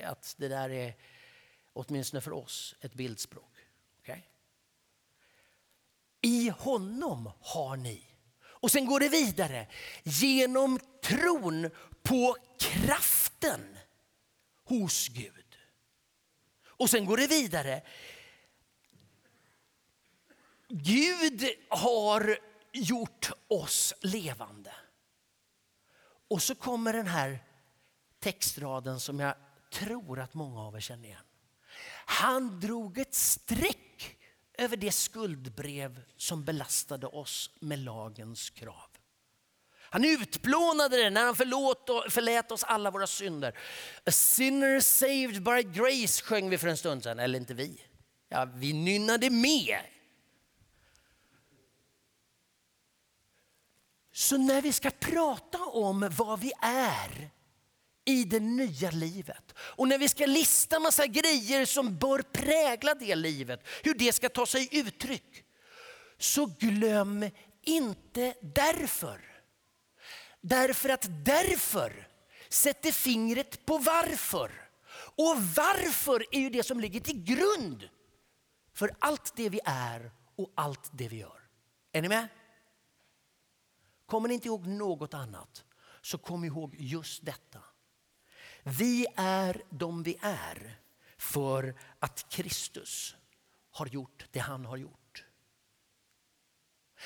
att 0.05 0.35
det 0.39 0.49
där 0.49 0.71
är, 0.71 0.95
åtminstone 1.73 2.21
för 2.21 2.33
oss, 2.33 2.75
ett 2.81 2.95
bildspråk. 2.95 3.53
Okay? 4.01 4.21
I 6.21 6.49
honom 6.49 7.31
har 7.41 7.77
ni 7.77 8.03
och 8.45 8.71
sen 8.71 8.87
går 8.87 9.01
det 9.01 9.09
vidare. 9.09 9.67
Genom 10.03 10.81
tron 11.03 11.71
på 12.03 12.37
kraften 12.59 13.79
hos 14.65 15.09
Gud. 15.09 15.57
Och 16.67 16.91
sen 16.91 17.07
går 17.07 17.17
det 17.17 17.27
vidare. 17.27 17.83
Gud 20.69 21.51
har 21.69 22.39
gjort 22.73 23.31
oss 23.49 23.95
levande. 24.01 24.75
Och 26.29 26.43
så 26.43 26.55
kommer 26.55 26.93
den 26.93 27.07
här 27.07 27.46
textraden 28.21 29.01
som 29.01 29.21
jag 29.21 29.35
tror 29.73 30.21
att 30.21 30.35
många 30.35 30.61
av 30.61 30.77
er 30.77 30.81
känner 30.81 31.05
igen. 31.05 31.23
Han 32.07 32.61
drog 32.61 32.99
ett 32.99 33.15
streck 33.15 34.17
över 34.59 34.77
det 34.77 34.93
skuldbrev 34.93 36.03
som 36.17 36.45
belastade 36.45 37.07
oss 37.07 37.51
med 37.61 37.79
lagens 37.79 38.51
krav. 38.51 38.91
Han 39.91 40.05
utplånade 40.05 40.97
det 40.97 41.11
när 41.11 41.25
han 41.25 41.37
förlåt, 41.37 41.91
förlät 42.09 42.53
oss 42.53 42.65
alla 42.65 42.91
våra 42.91 43.07
synder. 43.07 43.59
A 44.07 44.11
sinner 44.11 44.81
saved 44.81 45.43
by 45.43 45.63
grace 45.63 46.23
sjöng 46.23 46.51
vi 46.51 46.59
för 46.59 46.69
en 46.69 46.77
stund 46.77 47.03
sedan, 47.03 47.19
eller 47.19 47.39
inte 47.39 47.55
vi. 47.55 47.81
Ja, 48.29 48.45
vi 48.55 48.73
nynnade 48.73 49.31
med. 49.31 49.79
Så 54.13 54.37
när 54.37 54.63
vi 54.63 54.73
ska 54.73 54.91
prata 54.91 55.65
om 55.65 56.09
vad 56.17 56.41
vi 56.41 56.53
är 56.63 57.31
i 58.07 58.25
det 58.25 58.41
nya 58.41 58.91
livet 58.91 59.55
och 59.59 59.89
när 59.89 59.99
vi 59.99 60.09
ska 60.09 60.27
lista 60.27 60.81
massa 60.81 61.07
grejer 61.07 61.65
som 61.65 61.99
bör 61.99 62.23
prägla 62.23 62.95
det 62.95 63.15
livet, 63.15 63.67
hur 63.83 63.95
det 63.95 64.13
ska 64.13 64.29
ta 64.29 64.47
sig 64.47 64.69
uttryck, 64.73 65.45
så 66.19 66.47
glöm 66.47 67.31
inte 67.63 68.35
därför 68.41 69.37
Därför 70.49 70.89
att 70.89 71.07
därför 71.25 72.09
sätter 72.49 72.93
fingret 72.93 73.67
på 73.67 73.79
varför. 73.79 74.53
Och 74.97 75.37
varför 75.57 76.27
är 76.31 76.41
ju 76.41 76.51
det 76.51 76.63
som 76.63 76.81
ligger 76.81 77.01
till 77.01 77.25
grund 77.25 77.89
för 78.75 78.97
allt 78.99 79.37
det 79.37 79.49
vi 79.49 79.61
är 79.65 80.11
och 80.37 80.53
allt 80.55 80.91
det 80.93 81.09
vi 81.09 81.17
gör. 81.17 81.41
Är 81.93 82.03
ni 82.03 82.09
med? 82.09 82.29
Kommer 84.07 84.29
ni 84.29 84.35
inte 84.35 84.49
ihåg 84.49 84.67
något 84.67 85.15
annat 85.15 85.65
så 86.03 86.19
kom 86.19 86.45
ihåg 86.45 86.75
just 86.79 87.25
detta. 87.25 87.61
Vi 88.69 89.07
är 89.17 89.63
de 89.71 90.03
vi 90.03 90.19
är 90.21 90.79
för 91.19 91.75
att 91.99 92.27
Kristus 92.29 93.17
har 93.71 93.87
gjort 93.87 94.25
det 94.31 94.39
han 94.39 94.65
har 94.65 94.77
gjort. 94.77 95.25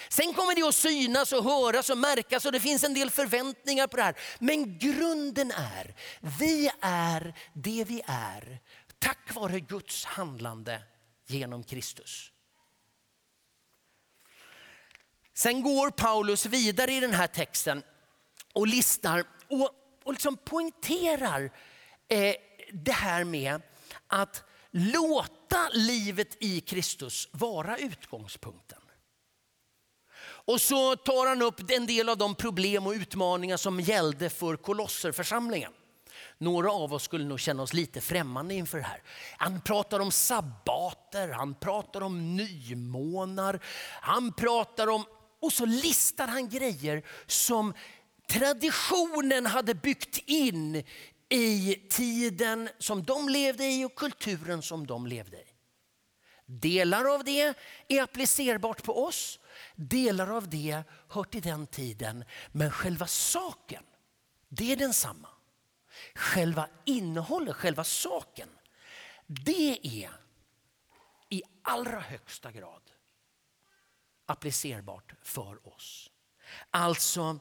Sen 0.09 0.35
kommer 0.35 0.55
det 0.55 0.69
att 0.69 0.75
synas 0.75 1.33
och 1.33 1.45
höras 1.45 1.91
och 1.91 1.99
märkas 1.99 2.45
och 2.45 2.53
det 2.53 2.61
finns 2.61 2.85
en 2.85 2.95
del 2.95 3.11
förväntningar 3.11 3.87
på 3.87 3.97
det 3.97 4.03
här. 4.03 4.17
Men 4.39 4.79
grunden 4.79 5.51
är, 5.51 5.95
vi 6.39 6.71
är 6.81 7.35
det 7.55 7.85
vi 7.85 8.03
är 8.07 8.61
tack 8.99 9.35
vare 9.35 9.61
Guds 9.61 10.05
handlande 10.05 10.83
genom 11.27 11.65
Kristus. 11.65 12.33
Sen 15.35 15.63
går 15.63 15.91
Paulus 15.91 16.47
vidare 16.47 16.93
i 16.93 17.01
den 17.01 17.13
här 17.13 17.27
texten 17.27 17.83
och 18.53 18.67
listar 18.67 19.25
och, 19.49 19.80
och 20.05 20.13
liksom 20.13 20.37
poängterar 20.37 21.51
eh, 22.09 22.35
det 22.73 22.93
här 22.93 23.25
med 23.25 23.63
att 24.07 24.45
låta 24.71 25.69
livet 25.73 26.37
i 26.41 26.61
Kristus 26.61 27.29
vara 27.33 27.77
utgångspunkten. 27.77 28.79
Och 30.23 30.61
så 30.61 30.97
tar 30.97 31.29
han 31.29 31.43
upp 31.43 31.71
en 31.71 31.87
del 31.87 32.09
av 32.09 32.19
de 32.19 32.35
problem 32.35 32.87
och 32.87 32.93
utmaningar 32.93 33.57
som 33.57 33.81
gällde 33.81 34.31
för 34.31 34.57
kolosserförsamlingen. 34.57 35.73
Några 36.39 36.73
av 36.73 36.93
oss 36.93 37.03
skulle 37.03 37.25
nog 37.25 37.41
känna 37.41 37.63
oss 37.63 37.73
lite 37.73 38.01
främmande 38.01 38.55
inför 38.55 38.79
det 38.79 38.85
här. 38.85 39.03
Han 39.37 39.61
pratar 39.61 40.01
om 40.01 40.13
sabbater, 40.13 41.29
han 41.29 41.55
pratar 41.55 42.01
om 42.01 42.37
nymånar, 42.37 43.61
han 44.01 44.33
pratar 44.33 44.87
om... 44.87 45.05
Och 45.43 45.53
så 45.53 45.65
listar 45.67 46.27
han 46.27 46.49
grejer 46.49 47.03
som 47.27 47.75
traditionen 48.31 49.47
hade 49.47 49.75
byggt 49.75 50.19
in 50.27 50.85
i 51.29 51.75
tiden 51.91 52.69
som 52.79 53.03
de 53.03 53.29
levde 53.29 53.65
i 53.65 53.85
och 53.85 53.95
kulturen 53.95 54.63
som 54.63 54.87
de 54.87 55.07
levde 55.07 55.37
i. 55.37 55.47
Delar 56.47 57.15
av 57.15 57.25
det 57.25 57.55
är 57.89 58.03
applicerbart 58.03 58.83
på 58.83 59.05
oss 59.05 59.41
Delar 59.77 60.31
av 60.31 60.49
det 60.49 60.83
hör 61.09 61.25
till 61.25 61.43
den 61.43 61.67
tiden, 61.67 62.25
men 62.53 62.71
själva 62.71 63.07
saken, 63.07 63.85
det 64.49 64.73
är 64.73 64.77
densamma. 64.77 65.29
Själva 66.15 66.69
innehållet, 66.85 67.57
själva 67.57 67.85
saken, 67.85 68.49
det 69.27 69.87
är 70.05 70.11
i 71.29 71.43
allra 71.63 72.01
högsta 72.01 72.53
grad 72.53 72.83
applicerbart 74.27 75.15
för 75.23 75.69
oss. 75.75 76.11
Alltså 76.71 77.39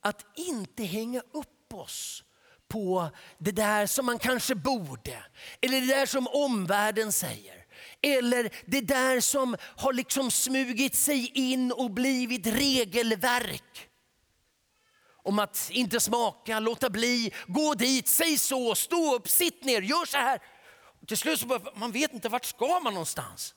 att 0.00 0.26
inte 0.38 0.84
hänga 0.84 1.22
upp 1.32 1.74
oss 1.74 2.24
på 2.68 3.10
det 3.38 3.52
där 3.52 3.86
som 3.86 4.06
man 4.06 4.18
kanske 4.18 4.54
borde 4.54 5.24
eller 5.60 5.80
det 5.80 5.86
där 5.86 6.06
som 6.06 6.28
omvärlden 6.28 7.12
säger. 7.12 7.66
Eller 8.02 8.54
det 8.66 8.80
där 8.80 9.20
som 9.20 9.56
har 9.76 9.92
liksom 9.92 10.30
smugit 10.30 10.94
sig 10.94 11.30
in 11.34 11.72
och 11.72 11.90
blivit 11.90 12.46
regelverk. 12.46 13.88
Om 15.22 15.38
att 15.38 15.70
inte 15.72 16.00
smaka, 16.00 16.60
låta 16.60 16.90
bli, 16.90 17.32
gå 17.46 17.74
dit, 17.74 18.08
säg 18.08 18.38
så, 18.38 18.74
stå 18.74 19.14
upp, 19.14 19.28
sitt 19.28 19.64
ner, 19.64 19.82
gör 19.82 20.04
så 20.04 20.18
här. 20.18 20.42
Och 21.00 21.08
till 21.08 21.16
slut 21.16 21.40
så 21.40 21.46
bara, 21.46 21.76
man 21.76 21.92
vet 21.92 22.12
inte 22.12 22.28
vart 22.28 22.44
ska 22.44 22.80
man 22.80 22.94
någonstans. 22.94 23.54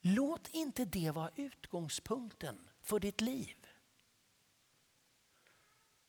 Låt 0.00 0.48
inte 0.48 0.84
det 0.84 1.10
vara 1.10 1.30
utgångspunkten 1.36 2.68
för 2.82 3.00
ditt 3.00 3.20
liv. 3.20 3.63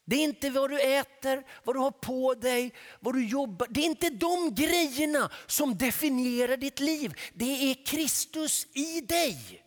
Det 0.05 0.15
är 0.15 0.23
inte 0.23 0.49
vad 0.49 0.69
du 0.69 0.81
äter, 0.81 1.43
vad 1.63 1.75
du 1.75 1.79
har 1.79 1.91
på 1.91 2.33
dig, 2.33 2.73
vad 2.99 3.13
du 3.13 3.27
jobbar. 3.27 3.67
Det 3.69 3.79
är 3.79 3.85
inte 3.85 4.09
de 4.09 4.55
grejerna 4.55 5.31
som 5.47 5.77
definierar 5.77 6.57
ditt 6.57 6.79
liv. 6.79 7.19
Det 7.33 7.71
är 7.71 7.85
Kristus 7.85 8.67
i 8.73 9.01
dig 9.01 9.63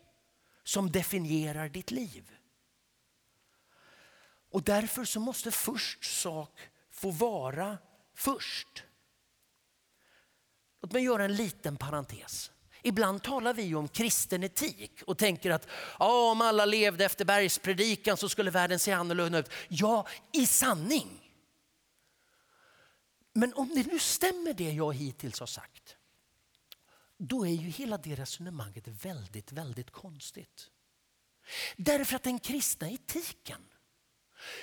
som 0.65 0.93
definierar 0.93 1.69
ditt 1.69 1.91
liv. 1.91 2.33
Och 4.51 4.63
därför 4.63 5.05
så 5.05 5.21
måste 5.21 5.51
först 5.51 6.05
sak 6.05 6.61
få 6.91 7.11
vara 7.11 7.79
först. 8.15 8.85
Låt 10.83 10.93
mig 10.93 11.05
göra 11.05 11.25
en 11.25 11.37
liten 11.37 11.77
parentes. 11.77 12.51
Ibland 12.89 13.23
talar 13.23 13.55
vi 13.55 13.75
om 13.75 13.89
kristen 13.89 14.43
etik 14.45 15.03
och 15.07 15.19
tänker 15.19 15.51
att 15.51 15.69
ja, 15.99 16.31
om 16.31 16.41
alla 16.41 16.65
levde 16.65 17.05
efter 17.05 17.25
bergspredikan 17.25 18.17
så 18.17 18.29
skulle 18.29 18.51
världen 18.51 18.79
se 18.79 18.93
annorlunda 18.93 19.39
ut. 19.39 19.51
Ja, 19.69 20.07
i 20.33 20.47
sanning. 20.47 21.35
Men 23.33 23.55
om 23.55 23.69
det 23.75 23.87
nu 23.87 23.99
stämmer 23.99 24.55
det 24.55 24.73
jag 24.73 24.95
hittills 24.95 25.41
har 25.41 25.47
sagt, 25.47 25.97
då 27.19 27.47
är 27.47 27.51
ju 27.51 27.69
hela 27.69 27.99
det 27.99 28.15
resonemanget 28.15 28.89
väldigt, 28.89 29.53
väldigt 29.53 29.91
konstigt. 29.91 30.71
Därför 31.77 32.17
att 32.17 32.23
den 32.23 32.39
kristna 32.39 32.91
etiken, 32.91 33.63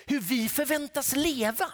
hur 0.05 0.19
vi 0.19 0.49
förväntas 0.49 1.15
leva, 1.15 1.73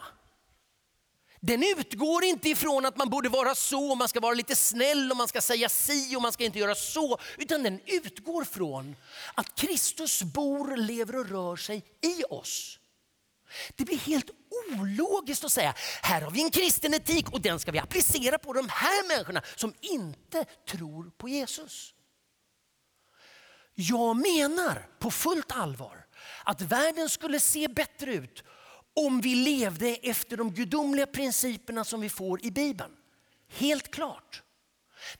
den 1.42 1.64
utgår 1.64 2.24
inte 2.24 2.50
ifrån 2.50 2.86
att 2.86 2.98
man 2.98 3.10
borde 3.10 3.30
vara 3.30 3.56
så, 3.56 3.96
man 3.96 4.08
ska 4.08 4.20
vara 4.20 4.34
lite 4.34 4.56
snäll 4.56 5.12
och 5.12 5.18
man 5.18 5.28
ska 5.28 5.42
säga 5.42 5.70
si 5.70 6.16
och 6.16 6.22
man 6.22 6.32
ska 6.32 6.44
inte 6.44 6.60
göra 6.60 6.76
så. 6.76 7.20
Utan 7.38 7.64
den 7.64 7.80
utgår 7.86 8.44
från 8.44 8.96
att 9.36 9.56
Kristus 9.56 10.24
bor, 10.24 10.78
lever 10.78 11.16
och 11.16 11.30
rör 11.30 11.56
sig 11.56 11.84
i 12.02 12.24
oss. 12.30 12.80
Det 13.76 13.86
blir 13.86 13.98
helt 13.98 14.30
ologiskt 14.70 15.44
att 15.44 15.52
säga 15.52 15.74
här 16.02 16.22
har 16.22 16.32
vi 16.32 16.42
en 16.42 16.52
kristen 16.52 16.94
etik 16.94 17.30
och 17.30 17.42
den 17.42 17.60
ska 17.60 17.72
vi 17.72 17.80
applicera 17.80 18.38
på 18.38 18.54
de 18.54 18.70
här 18.70 19.08
människorna 19.08 19.42
som 19.56 19.74
inte 19.82 20.46
tror 20.70 21.12
på 21.18 21.30
Jesus. 21.30 21.94
Jag 23.76 24.16
menar 24.16 24.88
på 25.00 25.12
fullt 25.12 25.52
allvar 25.52 26.06
att 26.44 26.62
världen 26.62 27.10
skulle 27.10 27.40
se 27.40 27.68
bättre 27.68 28.14
ut 28.14 28.44
om 28.96 29.22
vi 29.22 29.36
levde 29.36 29.96
efter 29.96 30.38
de 30.38 30.54
gudomliga 30.54 31.08
principerna 31.08 31.84
som 31.84 32.02
vi 32.02 32.10
får 32.10 32.46
i 32.46 32.52
Bibeln. 32.52 32.92
Helt 33.50 33.92
klart. 33.92 34.44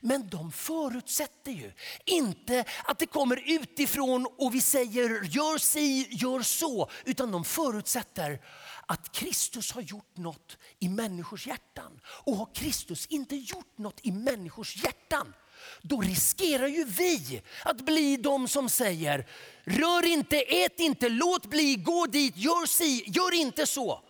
Men 0.00 0.28
de 0.28 0.52
förutsätter 0.52 1.52
ju 1.52 1.72
inte 2.04 2.64
att 2.84 2.98
det 2.98 3.06
kommer 3.06 3.42
utifrån 3.46 4.26
och 4.38 4.54
vi 4.54 4.60
säger 4.60 5.22
gör 5.22 5.58
si, 5.58 6.08
gör 6.10 6.42
så. 6.42 6.90
Utan 7.04 7.30
de 7.30 7.44
förutsätter 7.44 8.44
att 8.86 9.12
Kristus 9.12 9.72
har 9.72 9.82
gjort 9.82 10.16
något 10.16 10.58
i 10.78 10.88
människors 10.88 11.46
hjärtan. 11.46 12.00
Och 12.04 12.36
har 12.36 12.54
Kristus 12.54 13.06
inte 13.06 13.36
gjort 13.36 13.78
något 13.78 14.00
i 14.02 14.12
människors 14.12 14.84
hjärtan 14.84 15.34
då 15.82 16.00
riskerar 16.00 16.66
ju 16.66 16.84
vi 16.84 17.42
att 17.64 17.80
bli 17.80 18.16
de 18.16 18.48
som 18.48 18.68
säger 18.68 19.26
rör 19.64 20.06
inte, 20.06 20.40
ät 20.40 20.80
inte, 20.80 21.08
låt 21.08 21.46
bli, 21.46 21.74
gå 21.74 22.06
dit, 22.06 22.36
gör 22.36 22.66
si, 22.66 23.04
gör 23.06 23.34
inte 23.34 23.66
så. 23.66 24.04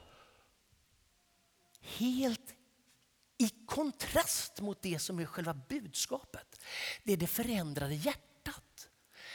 Helt 1.80 2.54
i 3.38 3.50
kontrast 3.66 4.60
mot 4.60 4.82
det 4.82 4.98
som 4.98 5.18
är 5.18 5.24
själva 5.24 5.54
budskapet. 5.54 6.60
Det 7.02 7.12
är 7.12 7.16
det 7.16 7.26
förändrade 7.26 7.94
hjärtat. 7.94 8.88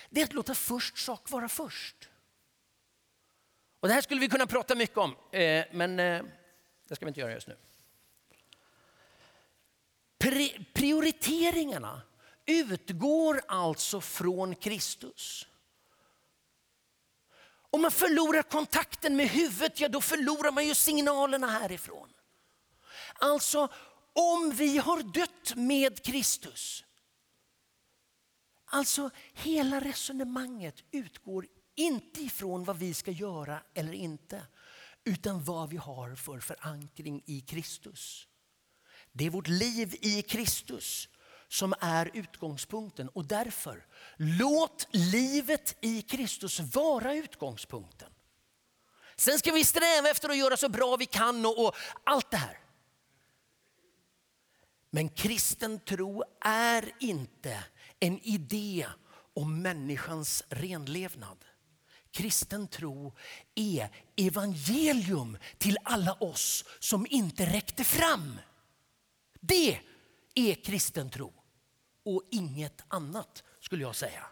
Det 0.10 0.22
är 0.22 0.26
att 0.26 0.34
låta 0.34 0.56
först 0.56 0.98
sak 0.98 1.30
vara 1.30 1.50
först. 1.50 2.10
Och 3.80 3.88
det 3.88 3.94
här 3.94 4.02
skulle 4.02 4.22
vi 4.22 4.30
kunna 4.30 4.48
prata 4.48 4.76
mycket 4.76 4.98
om, 4.98 5.16
eh, 5.32 5.66
men 5.72 6.00
eh, 6.00 6.24
det 6.88 6.96
ska 6.96 7.06
vi 7.06 7.10
inte 7.10 7.20
göra 7.20 7.32
just 7.32 7.48
nu. 7.48 7.58
Prioriteringarna 10.74 12.02
utgår 12.46 13.42
alltså 13.48 14.02
från 14.02 14.56
Kristus. 14.56 15.48
Om 17.70 17.82
man 17.82 17.92
förlorar 17.92 18.44
kontakten 18.44 19.16
med 19.16 19.30
huvudet, 19.30 19.80
ja 19.80 19.90
då 19.90 20.02
förlorar 20.02 20.52
man 20.52 20.68
ju 20.68 20.76
signalerna 20.76 21.48
härifrån. 21.48 22.10
Alltså, 23.14 23.68
om 24.14 24.52
vi 24.52 24.78
har 24.78 25.04
dött 25.04 25.56
med 25.56 26.04
Kristus. 26.04 26.84
Alltså, 28.66 29.10
hela 29.34 29.80
resonemanget 29.80 30.84
utgår 30.92 31.48
inte 31.76 32.22
ifrån 32.22 32.64
vad 32.64 32.78
vi 32.78 32.94
ska 32.94 33.12
göra 33.12 33.62
eller 33.74 33.94
inte, 33.94 34.42
utan 35.04 35.44
vad 35.44 35.70
vi 35.70 35.78
har 35.78 36.16
för 36.16 36.40
förankring 36.40 37.24
i 37.26 37.42
Kristus. 37.42 38.28
Det 39.18 39.26
är 39.26 39.30
vårt 39.30 39.48
liv 39.48 39.96
i 40.02 40.22
Kristus 40.22 41.10
som 41.48 41.74
är 41.80 42.12
utgångspunkten. 42.14 43.10
Och 43.10 43.26
därför, 43.26 43.86
låt 44.18 44.88
livet 44.92 45.78
i 45.82 46.02
Kristus 46.02 46.60
vara 46.60 47.14
utgångspunkten. 47.14 48.10
Sen 49.16 49.40
ska 49.40 49.52
vi 49.52 49.66
sträva 49.66 50.10
efter 50.10 50.30
att 50.30 50.38
göra 50.38 50.58
så 50.58 50.70
bra 50.70 50.96
vi 50.96 51.06
kan 51.06 51.46
och, 51.46 51.66
och 51.66 51.76
allt 52.04 52.32
det 52.32 52.38
här. 52.38 52.60
Men 54.90 55.10
kristen 55.10 55.80
tro 55.80 56.24
är 56.42 56.92
inte 57.00 57.64
en 58.00 58.20
idé 58.20 58.88
om 59.34 59.62
människans 59.62 60.44
renlevnad. 60.50 61.38
Kristen 62.12 62.68
tro 62.68 63.16
är 63.56 63.90
evangelium 64.16 65.38
till 65.58 65.78
alla 65.84 66.14
oss 66.14 66.66
som 66.80 67.08
inte 67.10 67.46
räckte 67.46 67.84
fram. 67.84 68.40
Det 69.48 69.80
är 70.36 70.54
kristen 70.54 71.10
tro 71.10 71.34
och 72.06 72.24
inget 72.32 72.84
annat 72.88 73.44
skulle 73.62 73.84
jag 73.84 73.96
säga. 73.96 74.26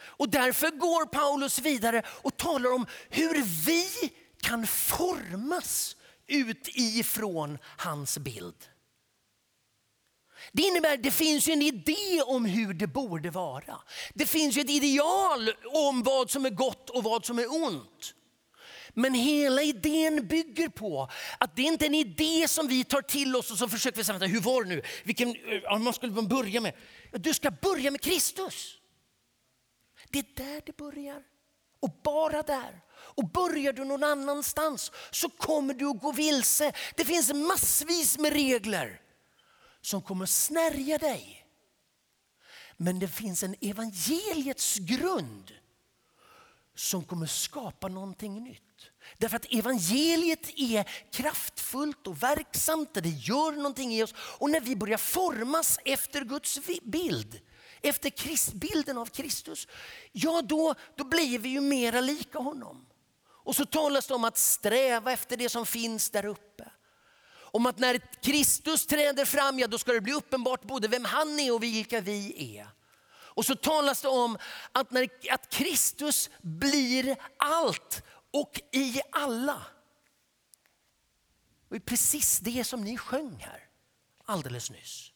Och 0.00 0.28
därför 0.28 0.70
går 0.70 1.06
Paulus 1.06 1.58
vidare 1.58 2.02
och 2.06 2.36
talar 2.36 2.72
om 2.72 2.86
hur 3.10 3.42
vi 3.66 4.12
kan 4.40 4.66
formas 4.66 5.96
utifrån 6.26 7.58
hans 7.78 8.18
bild. 8.18 8.68
Det 10.52 10.62
innebär 10.62 10.94
att 10.94 11.02
det 11.02 11.10
finns 11.10 11.48
en 11.48 11.62
idé 11.62 12.22
om 12.26 12.44
hur 12.44 12.74
det 12.74 12.86
borde 12.86 13.30
vara. 13.30 13.82
Det 14.14 14.26
finns 14.26 14.56
ett 14.56 14.70
ideal 14.70 15.50
om 15.72 16.02
vad 16.02 16.30
som 16.30 16.46
är 16.46 16.50
gott 16.50 16.90
och 16.90 17.04
vad 17.04 17.24
som 17.24 17.38
är 17.38 17.64
ont. 17.64 18.14
Men 18.94 19.14
hela 19.14 19.62
idén 19.62 20.26
bygger 20.26 20.68
på 20.68 21.08
att 21.38 21.56
det 21.56 21.62
inte 21.62 21.84
är 21.84 21.86
en 21.86 21.94
idé 21.94 22.48
som 22.48 22.68
vi 22.68 22.84
tar 22.84 23.02
till 23.02 23.36
oss 23.36 23.50
och 23.50 23.58
så 23.58 23.68
försöker 23.68 23.98
vi 23.98 24.04
säga, 24.04 24.18
hur 24.18 24.40
var 24.40 24.62
det 24.62 24.68
nu? 24.68 24.82
Vilken, 25.04 25.28
eh, 25.28 25.78
man 25.78 25.92
skulle 25.92 26.12
man 26.12 26.28
börja 26.28 26.60
med? 26.60 26.74
Du 27.12 27.34
ska 27.34 27.50
börja 27.50 27.90
med 27.90 28.00
Kristus. 28.00 28.78
Det 30.10 30.18
är 30.18 30.26
där 30.34 30.62
det 30.66 30.76
börjar. 30.76 31.22
Och 31.80 31.90
bara 32.02 32.42
där. 32.42 32.80
Och 32.92 33.28
börjar 33.28 33.72
du 33.72 33.84
någon 33.84 34.04
annanstans 34.04 34.92
så 35.10 35.28
kommer 35.28 35.74
du 35.74 35.86
att 35.86 36.00
gå 36.00 36.12
vilse. 36.12 36.72
Det 36.96 37.04
finns 37.04 37.32
massvis 37.32 38.18
med 38.18 38.32
regler 38.32 39.00
som 39.80 40.02
kommer 40.02 40.24
att 40.24 40.30
snärja 40.30 40.98
dig. 40.98 41.46
Men 42.76 42.98
det 42.98 43.08
finns 43.08 43.42
en 43.42 43.56
evangeliets 43.60 44.78
grund 44.78 45.52
som 46.74 47.04
kommer 47.04 47.26
skapa 47.26 47.88
någonting 47.88 48.44
nytt. 48.44 48.71
Därför 49.18 49.36
att 49.36 49.52
evangeliet 49.52 50.50
är 50.56 50.84
kraftfullt 51.12 52.06
och 52.06 52.22
verksamt 52.22 52.94
det 52.94 53.08
gör 53.08 53.52
någonting 53.52 53.94
i 53.94 54.02
oss. 54.02 54.14
Och 54.16 54.50
när 54.50 54.60
vi 54.60 54.76
börjar 54.76 54.98
formas 54.98 55.78
efter 55.84 56.24
Guds 56.24 56.58
bild, 56.82 57.40
efter 57.82 58.10
Christ, 58.10 58.52
bilden 58.52 58.98
av 58.98 59.06
Kristus, 59.06 59.68
ja 60.12 60.42
då, 60.42 60.74
då 60.96 61.04
blir 61.04 61.38
vi 61.38 61.48
ju 61.48 61.60
mera 61.60 62.00
lika 62.00 62.38
honom. 62.38 62.86
Och 63.44 63.56
så 63.56 63.66
talas 63.66 64.06
det 64.06 64.14
om 64.14 64.24
att 64.24 64.38
sträva 64.38 65.12
efter 65.12 65.36
det 65.36 65.48
som 65.48 65.66
finns 65.66 66.10
där 66.10 66.26
uppe. 66.26 66.64
Om 67.34 67.66
att 67.66 67.78
när 67.78 67.98
Kristus 68.22 68.86
träder 68.86 69.24
fram, 69.24 69.58
ja 69.58 69.66
då 69.66 69.78
ska 69.78 69.92
det 69.92 70.00
bli 70.00 70.12
uppenbart 70.12 70.62
både 70.62 70.88
vem 70.88 71.04
han 71.04 71.40
är 71.40 71.54
och 71.54 71.62
vilka 71.62 72.00
vi 72.00 72.56
är. 72.58 72.68
Och 73.34 73.46
så 73.46 73.54
talas 73.54 74.02
det 74.02 74.08
om 74.08 74.38
att, 74.72 74.90
när, 74.90 75.08
att 75.30 75.50
Kristus 75.50 76.30
blir 76.42 77.16
allt 77.36 78.02
och 78.32 78.60
i 78.72 79.00
alla. 79.12 79.66
Och 81.68 81.70
det 81.70 81.76
är 81.76 81.80
precis 81.80 82.38
det 82.38 82.64
som 82.64 82.84
ni 82.84 82.96
sjöng 82.96 83.36
här 83.40 83.68
alldeles 84.24 84.70
nyss. 84.70 85.12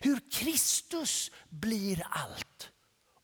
Hur 0.00 0.30
Kristus 0.30 1.30
blir 1.48 2.06
allt 2.10 2.70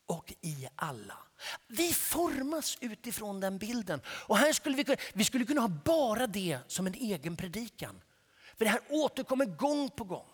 och 0.07 0.33
i 0.41 0.69
alla. 0.77 1.19
Vi 1.67 1.93
formas 1.93 2.79
utifrån 2.81 3.41
den 3.41 3.59
bilden. 3.59 4.01
Och 4.07 4.39
här 4.39 4.53
skulle 4.53 4.77
vi, 4.77 4.97
vi 5.13 5.25
skulle 5.25 5.45
kunna 5.45 5.61
ha 5.61 5.69
bara 5.69 6.27
det 6.27 6.59
som 6.67 6.87
en 6.87 6.95
egen 6.95 7.37
predikan. 7.37 8.03
För 8.57 8.65
det 8.65 8.71
här 8.71 8.81
återkommer 8.89 9.45
gång 9.45 9.91
på 9.91 10.05
gång. 10.05 10.32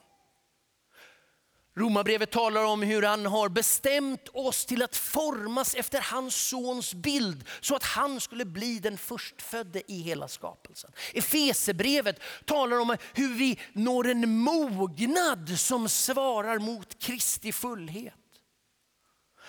Romarbrevet 1.78 2.30
talar 2.30 2.64
om 2.64 2.82
hur 2.82 3.02
han 3.02 3.26
har 3.26 3.48
bestämt 3.48 4.28
oss 4.32 4.66
till 4.66 4.82
att 4.82 4.96
formas 4.96 5.74
efter 5.74 6.00
hans 6.00 6.48
sons 6.48 6.94
bild 6.94 7.44
så 7.60 7.76
att 7.76 7.84
han 7.84 8.20
skulle 8.20 8.44
bli 8.44 8.78
den 8.78 8.98
förstfödde 8.98 9.92
i 9.92 10.00
hela 10.00 10.28
skapelsen. 10.28 10.92
Efesebrevet 11.14 12.20
talar 12.44 12.78
om 12.78 12.96
hur 13.14 13.34
vi 13.34 13.58
når 13.72 14.08
en 14.08 14.38
mognad 14.38 15.58
som 15.58 15.88
svarar 15.88 16.58
mot 16.58 16.98
Kristi 16.98 17.52
fullhet. 17.52 18.14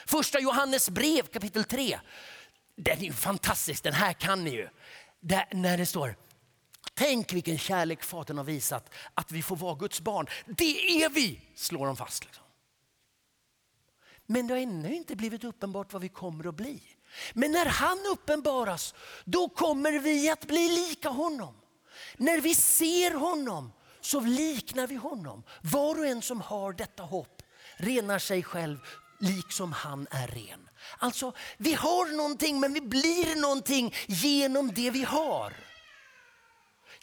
Första 0.06 0.40
Johannes 0.40 0.90
brev 0.90 1.24
kapitel 1.24 1.64
3. 1.64 2.00
Den 2.76 2.98
är 2.98 3.04
ju 3.04 3.14
fantastisk, 3.14 3.84
den 3.84 3.94
här 3.94 4.14
kan 4.14 4.44
ni 4.44 4.52
ju. 4.52 4.70
Där, 5.22 5.48
när 5.52 5.78
det 5.78 5.86
står 5.86 6.16
Tänk 6.94 7.34
vilken 7.34 7.58
kärlek 7.58 8.04
Fadern 8.04 8.38
har 8.38 8.44
visat 8.44 8.94
att 9.14 9.32
vi 9.32 9.42
får 9.42 9.56
vara 9.56 9.76
Guds 9.76 10.02
barn. 10.02 10.28
Det 10.46 11.04
är 11.04 11.10
vi, 11.10 11.42
slår 11.56 11.86
de 11.86 11.98
fast. 11.98 12.26
Liksom. 12.26 12.44
Men 14.26 14.48
det 14.48 14.54
har 14.54 14.62
ännu 14.62 14.96
inte 14.96 15.16
blivit 15.16 15.44
uppenbart 15.44 15.94
vad 15.94 16.02
vi 16.02 16.10
kommer 16.10 16.48
att 16.48 16.56
bli. 16.56 16.82
Men 17.34 17.52
när 17.52 17.66
han 17.66 18.00
uppenbaras, 18.12 18.94
då 19.26 19.50
kommer 19.50 20.00
vi 20.00 20.30
att 20.30 20.46
bli 20.46 20.70
lika 20.70 21.10
honom. 21.10 21.56
När 22.18 22.42
vi 22.42 22.56
ser 22.56 23.12
honom 23.14 23.72
så 24.02 24.20
liknar 24.20 24.88
vi 24.88 24.96
honom. 24.96 25.44
Var 25.62 26.00
och 26.00 26.06
en 26.06 26.22
som 26.22 26.42
har 26.42 26.74
detta 26.74 27.04
hopp 27.04 27.42
renar 27.78 28.20
sig 28.20 28.44
själv 28.44 28.80
liksom 29.20 29.72
han 29.72 30.08
är 30.12 30.28
ren. 30.28 30.70
Alltså, 30.98 31.34
vi 31.58 31.74
har 31.74 32.18
någonting 32.18 32.60
men 32.60 32.74
vi 32.74 32.82
blir 32.82 33.42
någonting 33.42 33.94
genom 34.08 34.72
det 34.74 34.92
vi 34.92 35.04
har. 35.04 35.54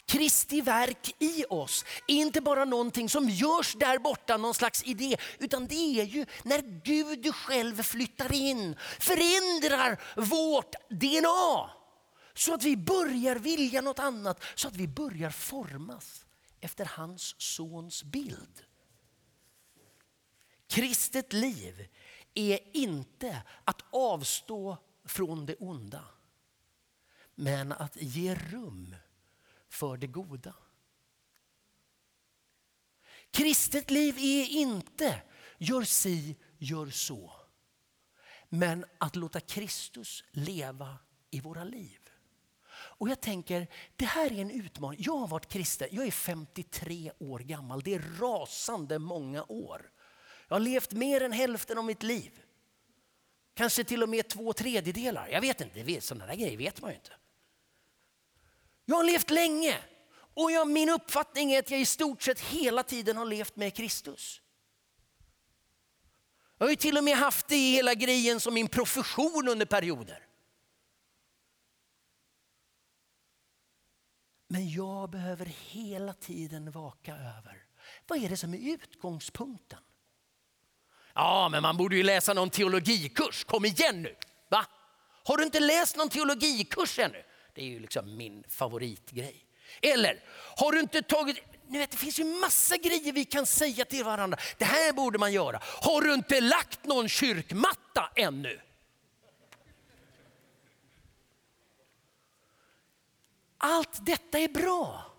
Kristi 0.07 0.61
verk 0.61 1.15
i 1.19 1.45
oss 1.49 1.85
är 2.07 2.15
inte 2.15 2.41
bara 2.41 2.65
någonting 2.65 3.09
som 3.09 3.29
görs 3.29 3.73
där 3.73 3.99
borta, 3.99 4.37
någon 4.37 4.53
slags 4.53 4.83
idé, 4.83 5.17
utan 5.39 5.67
det 5.67 5.99
är 6.01 6.03
ju 6.03 6.25
när 6.43 6.81
Gud 6.83 7.35
själv 7.35 7.83
flyttar 7.83 8.33
in, 8.33 8.75
förändrar 8.99 10.01
vårt 10.15 10.75
DNA. 10.89 11.69
Så 12.33 12.53
att 12.53 12.63
vi 12.63 12.77
börjar 12.77 13.35
vilja 13.35 13.81
något 13.81 13.99
annat, 13.99 14.43
så 14.55 14.67
att 14.67 14.75
vi 14.75 14.87
börjar 14.87 15.29
formas 15.29 16.25
efter 16.59 16.85
hans 16.85 17.35
sons 17.37 18.03
bild. 18.03 18.63
Kristet 20.67 21.33
liv 21.33 21.87
är 22.33 22.59
inte 22.73 23.41
att 23.63 23.81
avstå 23.91 24.77
från 25.05 25.45
det 25.45 25.55
onda, 25.55 26.03
men 27.35 27.71
att 27.71 27.95
ge 27.95 28.35
rum 28.35 28.95
för 29.69 29.97
det 29.97 30.07
goda. 30.07 30.53
Kristet 33.31 33.91
liv 33.91 34.17
är 34.17 34.45
inte 34.45 35.21
gör 35.57 35.83
si, 35.83 36.35
gör 36.57 36.89
så. 36.89 37.33
Men 38.49 38.85
att 38.97 39.15
låta 39.15 39.39
Kristus 39.39 40.23
leva 40.31 40.97
i 41.29 41.41
våra 41.41 41.63
liv. 41.63 41.99
Och 42.69 43.09
jag 43.09 43.21
tänker, 43.21 43.67
det 43.95 44.05
här 44.05 44.31
är 44.31 44.41
en 44.41 44.51
utmaning. 44.51 44.99
Jag 45.03 45.17
har 45.17 45.27
varit 45.27 45.47
kristen, 45.47 45.87
jag 45.91 46.07
är 46.07 46.11
53 46.11 47.11
år 47.19 47.39
gammal. 47.39 47.81
Det 47.81 47.93
är 47.93 48.19
rasande 48.19 48.99
många 48.99 49.43
år. 49.43 49.91
Jag 50.47 50.55
har 50.55 50.59
levt 50.59 50.91
mer 50.91 51.21
än 51.21 51.31
hälften 51.31 51.77
av 51.77 51.85
mitt 51.85 52.03
liv. 52.03 52.41
Kanske 53.53 53.83
till 53.83 54.03
och 54.03 54.09
med 54.09 54.29
två 54.29 54.53
tredjedelar. 54.53 55.27
Jag 55.27 55.41
vet 55.41 55.61
inte, 55.61 56.01
sådana 56.01 56.25
där 56.25 56.35
grejer 56.35 56.57
vet 56.57 56.81
man 56.81 56.91
ju 56.91 56.95
inte. 56.95 57.13
Jag 58.89 58.95
har 58.95 59.03
levt 59.03 59.29
länge 59.29 59.77
och 60.33 60.51
jag, 60.51 60.67
min 60.67 60.89
uppfattning 60.89 61.51
är 61.51 61.59
att 61.59 61.71
jag 61.71 61.79
i 61.79 61.85
stort 61.85 62.21
sett 62.21 62.39
hela 62.39 62.83
tiden 62.83 63.17
har 63.17 63.25
levt 63.25 63.55
med 63.55 63.75
Kristus. 63.75 64.41
Jag 66.57 66.65
har 66.65 66.69
ju 66.69 66.75
till 66.75 66.97
och 66.97 67.03
med 67.03 67.17
haft 67.17 67.47
det 67.47 67.55
i 67.55 67.71
hela 67.71 67.93
grejen 67.93 68.39
som 68.39 68.53
min 68.53 68.67
profession 68.67 69.47
under 69.47 69.65
perioder. 69.65 70.27
Men 74.47 74.69
jag 74.69 75.09
behöver 75.09 75.45
hela 75.45 76.13
tiden 76.13 76.71
vaka 76.71 77.13
över. 77.13 77.63
Vad 78.07 78.23
är 78.23 78.29
det 78.29 78.37
som 78.37 78.53
är 78.53 78.73
utgångspunkten? 78.73 79.79
Ja, 81.13 81.49
men 81.51 81.61
man 81.61 81.77
borde 81.77 81.95
ju 81.95 82.03
läsa 82.03 82.33
någon 82.33 82.49
teologikurs. 82.49 83.43
Kom 83.43 83.65
igen 83.65 84.01
nu! 84.01 84.15
Va? 84.49 84.65
Har 85.23 85.37
du 85.37 85.43
inte 85.43 85.59
läst 85.59 85.97
någon 85.97 86.09
teologikurs 86.09 86.99
ännu? 86.99 87.23
Det 87.57 87.63
är 87.63 87.67
ju 87.67 87.79
liksom 87.79 88.17
min 88.17 88.43
favoritgrej. 88.49 89.45
Eller, 89.81 90.23
har 90.57 90.71
du 90.71 90.79
inte 90.79 91.01
tagit... 91.01 91.37
Ni 91.67 91.77
vet, 91.77 91.91
det 91.91 91.97
finns 91.97 92.19
ju 92.19 92.23
massa 92.23 92.77
grejer 92.77 93.13
vi 93.13 93.25
kan 93.25 93.45
säga 93.45 93.85
till 93.85 94.03
varandra. 94.03 94.37
Det 94.57 94.65
här 94.65 94.93
borde 94.93 95.17
man 95.17 95.33
göra. 95.33 95.59
Har 95.63 96.01
du 96.01 96.13
inte 96.13 96.41
lagt 96.41 96.85
någon 96.85 97.09
kyrkmatta 97.09 98.11
ännu? 98.15 98.61
Allt 103.57 104.05
detta 104.05 104.39
är 104.39 104.47
bra. 104.47 105.11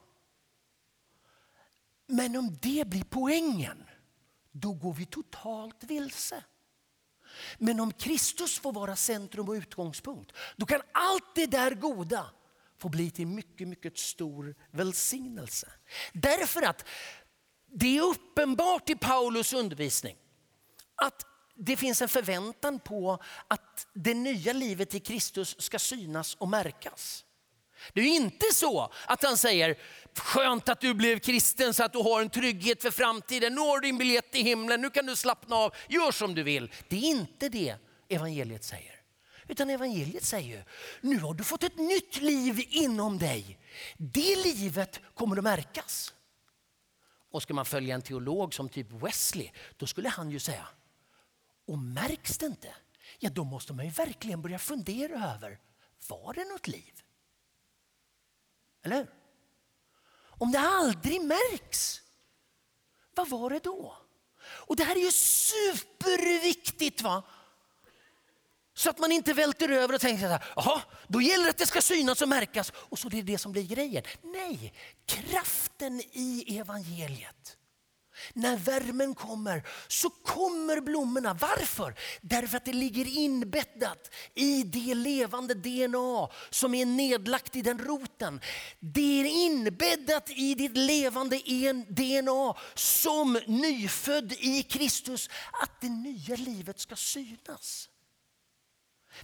Men 2.06 2.36
om 2.36 2.58
det 2.62 2.88
blir 2.88 3.04
poängen, 3.10 3.84
då 4.52 4.72
går 4.72 4.92
vi 4.94 5.06
totalt 5.06 5.84
vilse. 5.84 6.44
Men 7.58 7.80
om 7.80 7.92
Kristus 7.92 8.58
får 8.58 8.72
vara 8.72 8.96
centrum 8.96 9.48
och 9.48 9.52
utgångspunkt, 9.52 10.32
då 10.56 10.66
kan 10.66 10.80
allt 10.92 11.34
det 11.34 11.46
där 11.46 11.70
goda 11.74 12.30
få 12.78 12.88
bli 12.88 13.10
till 13.10 13.26
mycket, 13.26 13.68
mycket 13.68 13.98
stor 13.98 14.54
välsignelse. 14.70 15.72
Därför 16.12 16.62
att 16.62 16.84
det 17.66 17.98
är 17.98 18.02
uppenbart 18.02 18.90
i 18.90 18.94
Paulus 18.94 19.52
undervisning 19.52 20.16
att 20.94 21.26
det 21.54 21.76
finns 21.76 22.02
en 22.02 22.08
förväntan 22.08 22.78
på 22.80 23.22
att 23.48 23.86
det 23.92 24.14
nya 24.14 24.52
livet 24.52 24.94
i 24.94 25.00
Kristus 25.00 25.60
ska 25.60 25.78
synas 25.78 26.34
och 26.34 26.48
märkas. 26.48 27.24
Det 27.92 28.00
är 28.00 28.16
inte 28.16 28.46
så 28.52 28.92
att 29.06 29.24
han 29.24 29.36
säger, 29.36 29.78
skönt 30.14 30.68
att 30.68 30.80
du 30.80 30.94
blev 30.94 31.18
kristen 31.18 31.74
så 31.74 31.84
att 31.84 31.92
du 31.92 31.98
har 31.98 32.20
en 32.20 32.30
trygghet 32.30 32.82
för 32.82 32.90
framtiden. 32.90 33.54
Nu 33.54 33.60
har 33.60 33.80
du 33.80 33.88
din 33.88 33.98
biljett 33.98 34.32
till 34.32 34.44
himlen, 34.44 34.80
nu 34.80 34.90
kan 34.90 35.06
du 35.06 35.16
slappna 35.16 35.56
av, 35.56 35.74
gör 35.88 36.12
som 36.12 36.34
du 36.34 36.42
vill. 36.42 36.72
Det 36.88 36.96
är 36.96 37.10
inte 37.10 37.48
det 37.48 37.76
evangeliet 38.08 38.64
säger. 38.64 38.94
Utan 39.48 39.70
evangeliet 39.70 40.24
säger, 40.24 40.64
nu 41.00 41.18
har 41.18 41.34
du 41.34 41.44
fått 41.44 41.62
ett 41.62 41.78
nytt 41.78 42.20
liv 42.20 42.64
inom 42.68 43.18
dig. 43.18 43.58
Det 43.96 44.36
livet 44.36 45.00
kommer 45.14 45.36
att 45.36 45.44
märkas. 45.44 46.14
Och 47.30 47.42
ska 47.42 47.54
man 47.54 47.64
följa 47.64 47.94
en 47.94 48.02
teolog 48.02 48.54
som 48.54 48.68
typ 48.68 48.90
Wesley, 48.90 49.50
då 49.76 49.86
skulle 49.86 50.08
han 50.08 50.30
ju 50.30 50.38
säga, 50.38 50.68
och 51.66 51.78
märks 51.78 52.38
det 52.38 52.46
inte, 52.46 52.74
ja 53.18 53.30
då 53.30 53.44
måste 53.44 53.72
man 53.72 53.84
ju 53.84 53.90
verkligen 53.90 54.42
börja 54.42 54.58
fundera 54.58 55.34
över, 55.34 55.58
var 56.08 56.34
det 56.34 56.44
något 56.44 56.68
liv? 56.68 57.02
Eller 58.88 59.06
Om 60.28 60.52
det 60.52 60.58
aldrig 60.58 61.20
märks, 61.20 62.00
vad 63.14 63.28
var 63.28 63.50
det 63.50 63.58
då? 63.58 63.96
Och 64.42 64.76
det 64.76 64.84
här 64.84 64.96
är 64.96 65.00
ju 65.00 65.12
superviktigt. 65.12 67.02
va? 67.02 67.22
Så 68.74 68.90
att 68.90 68.98
man 68.98 69.12
inte 69.12 69.32
välter 69.32 69.68
över 69.68 69.94
och 69.94 70.00
tänker 70.00 70.22
så 70.22 70.28
här, 70.28 70.44
jaha, 70.56 70.82
då 71.06 71.20
gäller 71.20 71.44
det 71.44 71.50
att 71.50 71.58
det 71.58 71.66
ska 71.66 71.82
synas 71.82 72.22
och 72.22 72.28
märkas 72.28 72.72
och 72.76 72.98
så 72.98 73.08
det 73.08 73.18
är 73.18 73.22
det 73.22 73.38
som 73.38 73.52
blir 73.52 73.66
grejen. 73.66 74.04
Nej, 74.22 74.72
kraften 75.06 76.00
i 76.00 76.58
evangeliet 76.58 77.57
när 78.32 78.56
värmen 78.56 79.14
kommer 79.14 79.62
så 79.88 80.10
kommer 80.10 80.80
blommorna. 80.80 81.34
Varför? 81.34 81.94
Därför 82.20 82.56
att 82.56 82.64
det 82.64 82.72
ligger 82.72 83.18
inbäddat 83.18 84.14
i 84.34 84.62
det 84.62 84.94
levande 84.94 85.54
DNA 85.54 86.28
som 86.50 86.74
är 86.74 86.86
nedlagt 86.86 87.56
i 87.56 87.62
den 87.62 87.78
roten. 87.78 88.40
Det 88.80 89.20
är 89.20 89.24
inbäddat 89.24 90.30
i 90.30 90.54
ditt 90.54 90.76
levande 90.76 91.38
DNA 91.88 92.54
som 92.74 93.40
nyfödd 93.46 94.32
i 94.32 94.62
Kristus 94.62 95.30
att 95.62 95.80
det 95.80 95.88
nya 95.88 96.36
livet 96.36 96.80
ska 96.80 96.96
synas. 96.96 97.88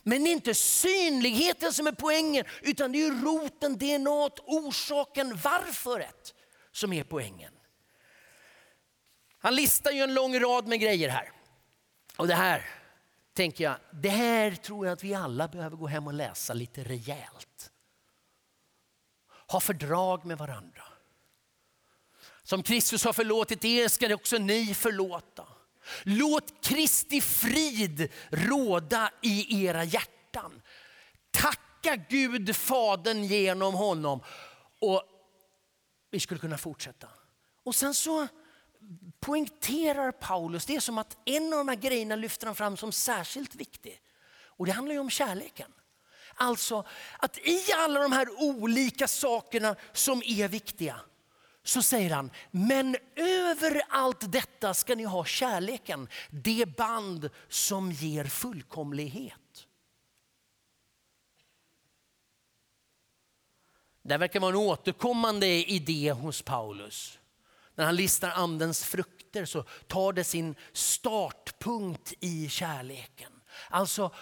Men 0.03 0.25
det 0.25 0.31
är 0.31 0.33
inte 0.33 0.55
synligheten 0.55 1.73
som 1.73 1.87
är 1.87 1.93
poängen 1.93 2.45
utan 2.63 2.93
det 2.93 3.03
är 3.03 3.11
roten, 3.11 3.79
DNA, 3.79 4.29
orsaken, 4.47 5.37
varföret 5.37 6.35
som 6.73 6.93
är 6.93 7.05
poängen. 7.05 7.54
Han 9.45 9.55
listar 9.55 9.91
ju 9.91 10.01
en 10.01 10.15
lång 10.15 10.41
rad 10.41 10.67
med 10.67 10.81
grejer 10.81 11.09
här. 11.09 11.33
Och 12.17 12.27
det 12.27 12.35
här 12.35 12.67
tänker 13.33 13.65
jag, 13.65 13.77
det 13.91 14.09
här 14.09 14.51
tror 14.51 14.87
jag 14.87 14.93
att 14.93 15.05
vi 15.05 15.15
alla 15.15 15.49
behöver 15.49 15.77
gå 15.77 15.87
hem 15.87 16.07
och 16.07 16.15
läsa 16.15 16.55
lite 16.55 16.85
rejält. 16.85 17.71
Ha 19.49 19.61
fördrag 19.61 20.25
med 20.25 20.39
varandra. 20.39 20.83
Som 22.43 22.63
Kristus 22.63 23.05
har 23.05 23.13
förlåtit 23.13 23.65
er 23.65 23.89
ska 23.89 24.15
också 24.15 24.39
ni 24.39 24.75
förlåta. 24.75 25.47
Låt 26.03 26.65
Kristi 26.65 27.21
frid 27.21 28.13
råda 28.31 29.11
i 29.23 29.65
era 29.67 29.85
hjärtan. 29.85 30.63
Tacka 31.31 31.97
Gud 32.09 32.57
Fadern 32.57 33.25
genom 33.25 33.75
honom. 33.75 34.21
Och 34.81 35.03
vi 36.11 36.21
skulle 36.21 36.41
kunna 36.41 36.59
fortsätta. 36.59 37.09
Och 37.65 37.75
sen 37.75 37.95
så 37.95 38.29
poängterar 39.21 40.13
Paulus, 40.13 40.67
det 40.67 40.77
är 40.77 40.81
som 40.81 40.99
att 40.99 41.17
en 41.25 41.53
av 41.53 41.59
de 41.59 41.69
här 41.69 41.77
grejerna 41.77 42.17
lyfter 42.17 42.47
han 42.47 42.57
fram 42.57 42.77
som 42.77 42.93
särskilt 42.93 43.55
viktig. 43.55 44.01
Och 44.57 44.67
det 44.67 44.73
handlar 44.73 44.95
ju 44.95 45.01
om 45.01 45.11
kärleken. 45.11 45.73
Alltså 46.35 46.85
att 47.19 47.39
i 47.39 47.73
alla 47.77 48.01
de 48.01 48.13
här 48.13 48.29
olika 48.43 49.09
sakerna 49.09 49.77
som 49.93 50.23
är 50.27 50.49
viktiga 50.49 51.01
så 51.63 51.83
säger 51.83 52.11
han, 52.11 52.31
men 52.51 52.97
över 53.17 53.83
allt 53.89 54.33
detta 54.33 54.75
ska 54.75 54.95
ni 54.95 55.05
ha 55.05 55.25
kärleken, 55.25 56.09
det 56.31 56.77
band 56.77 57.31
som 57.49 57.93
ger 57.93 58.25
fullkomlighet. 58.25 59.67
Det 64.03 64.17
verkar 64.17 64.41
vara 64.41 64.51
en 64.51 64.57
återkommande 64.57 65.47
idé 65.47 66.13
hos 66.13 66.43
Paulus. 66.43 67.19
När 67.75 67.85
han 67.85 67.97
listar 67.97 68.31
andens 68.31 68.85
frukter 68.85 69.45
så 69.45 69.63
tar 69.63 70.13
det 70.13 70.25
sin 70.25 70.55
startpunkt 70.73 72.13
i 72.21 72.49
kärleken. 72.49 73.33
Alltså 73.71 74.15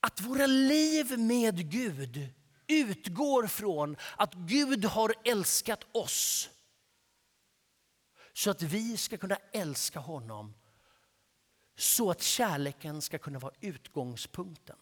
att 0.00 0.20
våra 0.20 0.46
liv 0.46 1.18
med 1.18 1.70
Gud 1.70 2.28
utgår 2.66 3.46
från 3.46 3.96
att 4.16 4.34
Gud 4.34 4.84
har 4.84 5.14
älskat 5.24 5.84
oss. 5.92 6.50
Så 8.32 8.50
att 8.50 8.62
vi 8.62 8.96
ska 8.96 9.16
kunna 9.16 9.36
älska 9.52 9.98
honom. 9.98 10.54
Så 11.76 12.10
att 12.10 12.22
kärleken 12.22 13.02
ska 13.02 13.18
kunna 13.18 13.38
vara 13.38 13.54
utgångspunkten. 13.60 14.78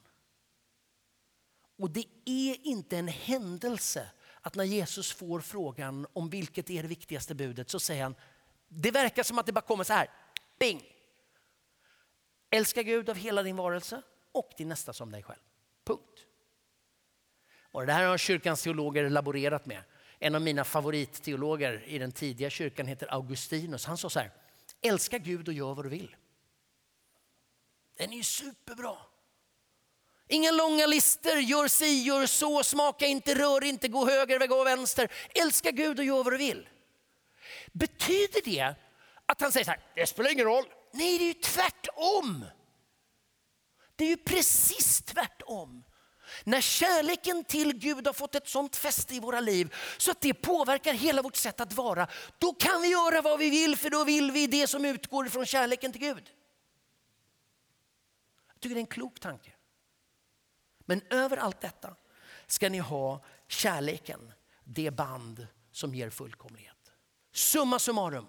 Och 1.79 1.91
det 1.91 2.07
är 2.25 2.67
inte 2.67 2.99
en 2.99 3.09
händelse 3.09 4.11
att 4.43 4.55
när 4.55 4.65
Jesus 4.65 5.13
får 5.13 5.41
frågan 5.41 6.07
om 6.13 6.31
vilket 6.31 6.71
är 6.71 6.83
det 6.83 6.89
viktigaste 6.89 7.35
budet 7.35 7.71
så 7.71 7.81
säger 7.81 8.03
han, 8.03 8.15
det 8.69 8.91
verkar 8.91 9.23
som 9.23 9.39
att 9.39 9.47
det 9.47 9.53
bara 9.53 9.61
kommer 9.61 9.85
så 9.85 9.93
här, 9.93 10.11
bing. 10.59 10.83
Älska 12.51 12.83
Gud 12.83 13.11
av 13.11 13.17
hela 13.17 13.43
din 13.43 13.57
varelse 13.57 14.03
och 14.33 14.51
din 14.57 14.69
nästa 14.69 14.93
som 14.93 15.11
dig 15.11 15.23
själv. 15.23 15.41
Punkt. 15.85 16.27
Och 17.73 17.87
det 17.87 17.93
här 17.93 18.07
har 18.07 18.19
kyrkans 18.19 18.63
teologer 18.63 19.11
laborerat 19.11 19.67
med. 19.67 19.83
En 20.19 20.35
av 20.35 20.43
mina 20.43 20.65
favoritteologer 20.65 21.83
i 21.87 21.99
den 21.99 22.13
tidiga 22.13 22.51
kyrkan 22.51 22.87
heter 22.87 23.13
Augustinus. 23.13 23.87
Han 23.87 23.99
sa 23.99 24.11
så 24.11 24.21
här, 24.21 24.31
älska 24.81 25.19
Gud 25.19 25.49
och 25.49 25.55
gör 25.55 25.75
vad 25.75 25.85
du 25.85 25.89
vill. 25.89 26.17
Den 27.97 28.13
är 28.13 28.17
ju 28.17 28.23
superbra. 28.23 28.97
Inga 30.33 30.51
långa 30.51 30.87
lister, 30.87 31.37
gör 31.37 31.69
si, 31.69 32.03
gör 32.03 32.27
så, 32.27 32.63
smaka 32.63 33.07
inte, 33.07 33.35
rör 33.35 33.65
inte, 33.65 33.89
gå 33.89 34.07
höger, 34.07 34.47
gå 34.47 34.65
vänster. 34.65 35.13
Älska 35.35 35.71
Gud 35.71 35.99
och 35.99 36.05
gör 36.05 36.25
vad 36.25 36.33
du 36.33 36.37
vill. 36.37 36.69
Betyder 37.73 38.41
det 38.45 38.75
att 39.27 39.41
han 39.41 39.53
säger 39.53 39.65
så 39.65 39.71
här, 39.71 39.81
det 39.95 40.07
spelar 40.07 40.33
ingen 40.33 40.45
roll. 40.45 40.65
Nej, 40.93 41.19
det 41.19 41.25
är 41.25 41.29
ju 41.29 41.35
tvärtom. 41.35 42.45
Det 43.97 44.05
är 44.05 44.09
ju 44.09 44.17
precis 44.17 45.03
tvärtom. 45.03 45.85
När 46.45 46.61
kärleken 46.61 47.45
till 47.45 47.73
Gud 47.73 48.07
har 48.07 48.15
fått 48.15 48.35
ett 48.35 48.49
sånt 48.49 48.77
fäste 48.77 49.15
i 49.15 49.21
våra 49.21 49.41
liv 49.41 49.75
så 49.97 50.11
att 50.11 50.21
det 50.21 50.35
påverkar 50.35 50.95
hela 50.95 51.23
vårt 51.23 51.37
sätt 51.37 51.61
att 51.61 51.73
vara, 51.73 52.07
då 52.39 52.53
kan 52.53 52.83
vi 52.83 52.89
göra 52.89 53.23
vad 53.23 53.39
vi 53.39 53.51
vill 53.51 53.77
för 53.77 53.91
då 53.91 54.05
vill 54.05 54.31
vi 54.31 54.47
det 54.47 54.67
som 54.67 54.85
utgår 54.85 55.25
från 55.25 55.47
kärleken 55.47 55.93
till 55.93 56.01
Gud. 56.01 56.31
Jag 58.53 58.61
tycker 58.61 58.75
det 58.75 58.79
är 58.79 58.83
en 58.83 58.87
klok 58.87 59.21
tanke. 59.21 59.52
Men 60.85 61.03
över 61.11 61.37
allt 61.37 61.61
detta 61.61 61.97
ska 62.47 62.69
ni 62.69 62.79
ha 62.79 63.25
kärleken, 63.49 64.33
det 64.65 64.91
band 64.91 65.47
som 65.71 65.95
ger 65.95 66.11
fullkomlighet. 66.11 66.93
Summa 67.33 67.79
summarum. 67.79 68.27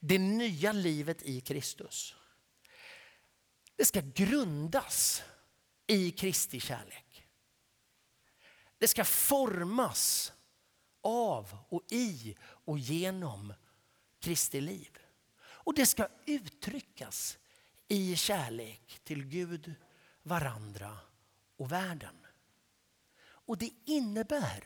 Det 0.00 0.18
nya 0.18 0.72
livet 0.72 1.22
i 1.22 1.40
Kristus. 1.40 2.14
Det 3.76 3.84
ska 3.84 4.00
grundas 4.00 5.22
i 5.86 6.10
Kristi 6.10 6.60
kärlek. 6.60 7.26
Det 8.78 8.88
ska 8.88 9.04
formas 9.04 10.32
av 11.00 11.58
och 11.68 11.82
i 11.92 12.36
och 12.42 12.78
genom 12.78 13.54
Kristi 14.20 14.60
liv. 14.60 14.98
Och 15.42 15.74
det 15.74 15.86
ska 15.86 16.08
uttryckas 16.26 17.38
i 17.88 18.16
kärlek 18.16 19.00
till 19.04 19.24
Gud, 19.24 19.74
varandra 20.22 20.98
och 21.56 21.72
världen. 21.72 22.26
Och 23.22 23.58
det 23.58 23.70
innebär 23.84 24.64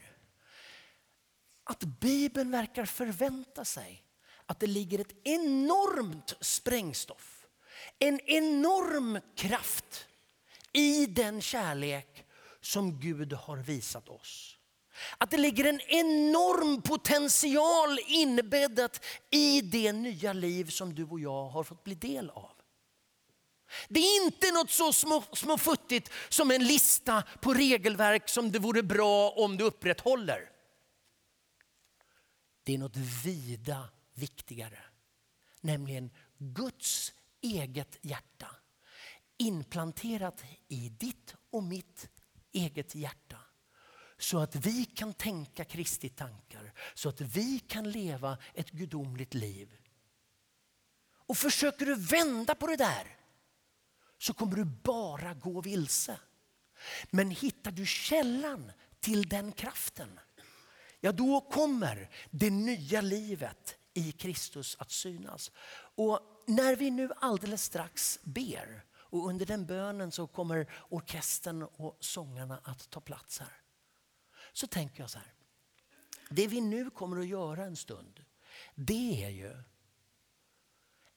att 1.64 1.84
Bibeln 1.84 2.50
verkar 2.50 2.84
förvänta 2.86 3.64
sig 3.64 4.02
att 4.46 4.60
det 4.60 4.66
ligger 4.66 4.98
ett 4.98 5.16
enormt 5.24 6.34
sprängstoff, 6.40 7.46
en 7.98 8.20
enorm 8.20 9.18
kraft 9.36 10.06
i 10.72 11.06
den 11.06 11.40
kärlek 11.40 12.24
som 12.60 13.00
Gud 13.00 13.32
har 13.32 13.56
visat 13.56 14.08
oss. 14.08 14.56
Att 15.18 15.30
det 15.30 15.36
ligger 15.36 15.64
en 15.64 15.80
enorm 15.80 16.82
potential 16.82 17.98
inbäddat 18.06 19.04
i 19.30 19.60
det 19.60 19.92
nya 19.92 20.32
liv 20.32 20.64
som 20.64 20.94
du 20.94 21.04
och 21.04 21.20
jag 21.20 21.48
har 21.48 21.64
fått 21.64 21.84
bli 21.84 21.94
del 21.94 22.30
av. 22.30 22.55
Det 23.88 24.00
är 24.00 24.24
inte 24.24 24.52
något 24.52 24.70
så 24.70 24.92
små, 24.92 25.24
små 25.32 25.58
futtigt 25.58 26.10
som 26.28 26.50
en 26.50 26.64
lista 26.64 27.22
på 27.40 27.54
regelverk 27.54 28.28
som 28.28 28.52
det 28.52 28.58
vore 28.58 28.82
bra 28.82 29.30
om 29.30 29.56
du 29.56 29.64
upprätthåller. 29.64 30.50
Det 32.64 32.74
är 32.74 32.78
något 32.78 32.96
vida 32.96 33.88
viktigare, 34.14 34.78
nämligen 35.60 36.10
Guds 36.38 37.12
eget 37.40 37.98
hjärta 38.02 38.48
implanterat 39.38 40.44
i 40.68 40.88
ditt 40.88 41.34
och 41.50 41.62
mitt 41.62 42.08
eget 42.52 42.94
hjärta. 42.94 43.36
Så 44.18 44.38
att 44.38 44.56
vi 44.56 44.84
kan 44.84 45.14
tänka 45.14 45.64
Kristi 45.64 46.08
tankar, 46.08 46.72
så 46.94 47.08
att 47.08 47.20
vi 47.20 47.58
kan 47.58 47.90
leva 47.90 48.38
ett 48.54 48.70
gudomligt 48.70 49.34
liv. 49.34 49.76
Och 51.26 51.36
försöker 51.36 51.86
du 51.86 51.94
vända 51.94 52.54
på 52.54 52.66
det 52.66 52.76
där 52.76 53.15
så 54.18 54.34
kommer 54.34 54.56
du 54.56 54.64
bara 54.64 55.34
gå 55.34 55.60
vilse. 55.60 56.18
Men 57.10 57.30
hittar 57.30 57.70
du 57.70 57.86
källan 57.86 58.72
till 59.00 59.28
den 59.28 59.52
kraften, 59.52 60.20
ja 61.00 61.12
då 61.12 61.40
kommer 61.40 62.10
det 62.30 62.50
nya 62.50 63.00
livet 63.00 63.76
i 63.94 64.12
Kristus 64.12 64.76
att 64.78 64.90
synas. 64.90 65.50
Och 65.94 66.20
när 66.46 66.76
vi 66.76 66.90
nu 66.90 67.10
alldeles 67.16 67.64
strax 67.64 68.18
ber 68.22 68.84
och 68.94 69.28
under 69.28 69.46
den 69.46 69.66
bönen 69.66 70.12
så 70.12 70.26
kommer 70.26 70.70
orkestern 70.88 71.62
och 71.62 71.96
sångarna 72.00 72.60
att 72.64 72.90
ta 72.90 73.00
plats 73.00 73.38
här. 73.38 73.60
Så 74.52 74.66
tänker 74.66 75.00
jag 75.00 75.10
så 75.10 75.18
här. 75.18 75.32
Det 76.30 76.46
vi 76.46 76.60
nu 76.60 76.90
kommer 76.90 77.20
att 77.20 77.26
göra 77.26 77.64
en 77.64 77.76
stund, 77.76 78.24
det 78.74 79.24
är 79.24 79.28
ju 79.28 79.62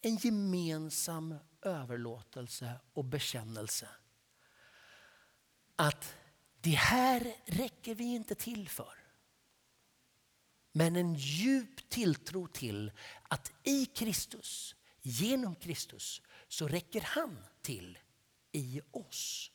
en 0.01 0.15
gemensam 0.15 1.35
överlåtelse 1.61 2.79
och 2.93 3.05
bekännelse. 3.05 3.89
Att 5.75 6.15
det 6.61 6.75
här 6.75 7.35
räcker 7.45 7.95
vi 7.95 8.03
inte 8.03 8.35
till 8.35 8.69
för. 8.69 8.93
Men 10.71 10.95
en 10.95 11.13
djup 11.15 11.89
tilltro 11.89 12.47
till 12.47 12.91
att 13.29 13.51
i 13.63 13.85
Kristus, 13.85 14.75
genom 15.01 15.55
Kristus, 15.55 16.21
så 16.47 16.67
räcker 16.67 17.01
han 17.01 17.45
till 17.61 17.99
i 18.51 18.81
oss. 18.91 19.51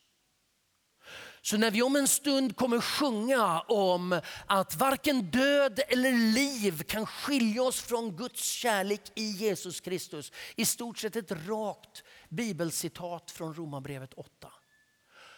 Så 1.46 1.56
när 1.56 1.70
vi 1.70 1.82
om 1.82 1.96
en 1.96 2.08
stund 2.08 2.56
kommer 2.56 2.80
sjunga 2.80 3.60
om 3.60 4.20
att 4.46 4.74
varken 4.74 5.30
död 5.30 5.80
eller 5.88 6.12
liv 6.12 6.82
kan 6.82 7.06
skilja 7.06 7.62
oss 7.62 7.80
från 7.80 8.16
Guds 8.16 8.44
kärlek 8.44 9.00
i 9.14 9.24
Jesus 9.24 9.80
Kristus. 9.80 10.32
I 10.56 10.64
stort 10.64 10.98
sett 10.98 11.16
ett 11.16 11.32
rakt 11.32 12.02
bibelcitat 12.28 13.30
från 13.30 13.54
Romarbrevet 13.54 14.14
8. 14.14 14.52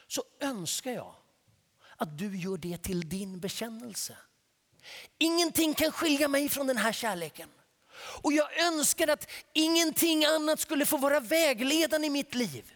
Så 0.06 0.22
önskar 0.40 0.92
jag 0.92 1.14
att 1.96 2.18
du 2.18 2.36
gör 2.36 2.56
det 2.56 2.78
till 2.78 3.08
din 3.08 3.40
bekännelse. 3.40 4.16
Ingenting 5.18 5.74
kan 5.74 5.92
skilja 5.92 6.28
mig 6.28 6.48
från 6.48 6.66
den 6.66 6.76
här 6.76 6.92
kärleken. 6.92 7.48
Och 8.22 8.32
jag 8.32 8.60
önskar 8.60 9.08
att 9.08 9.30
ingenting 9.52 10.24
annat 10.24 10.60
skulle 10.60 10.86
få 10.86 10.96
vara 10.96 11.20
vägledande 11.20 12.06
i 12.06 12.10
mitt 12.10 12.34
liv. 12.34 12.75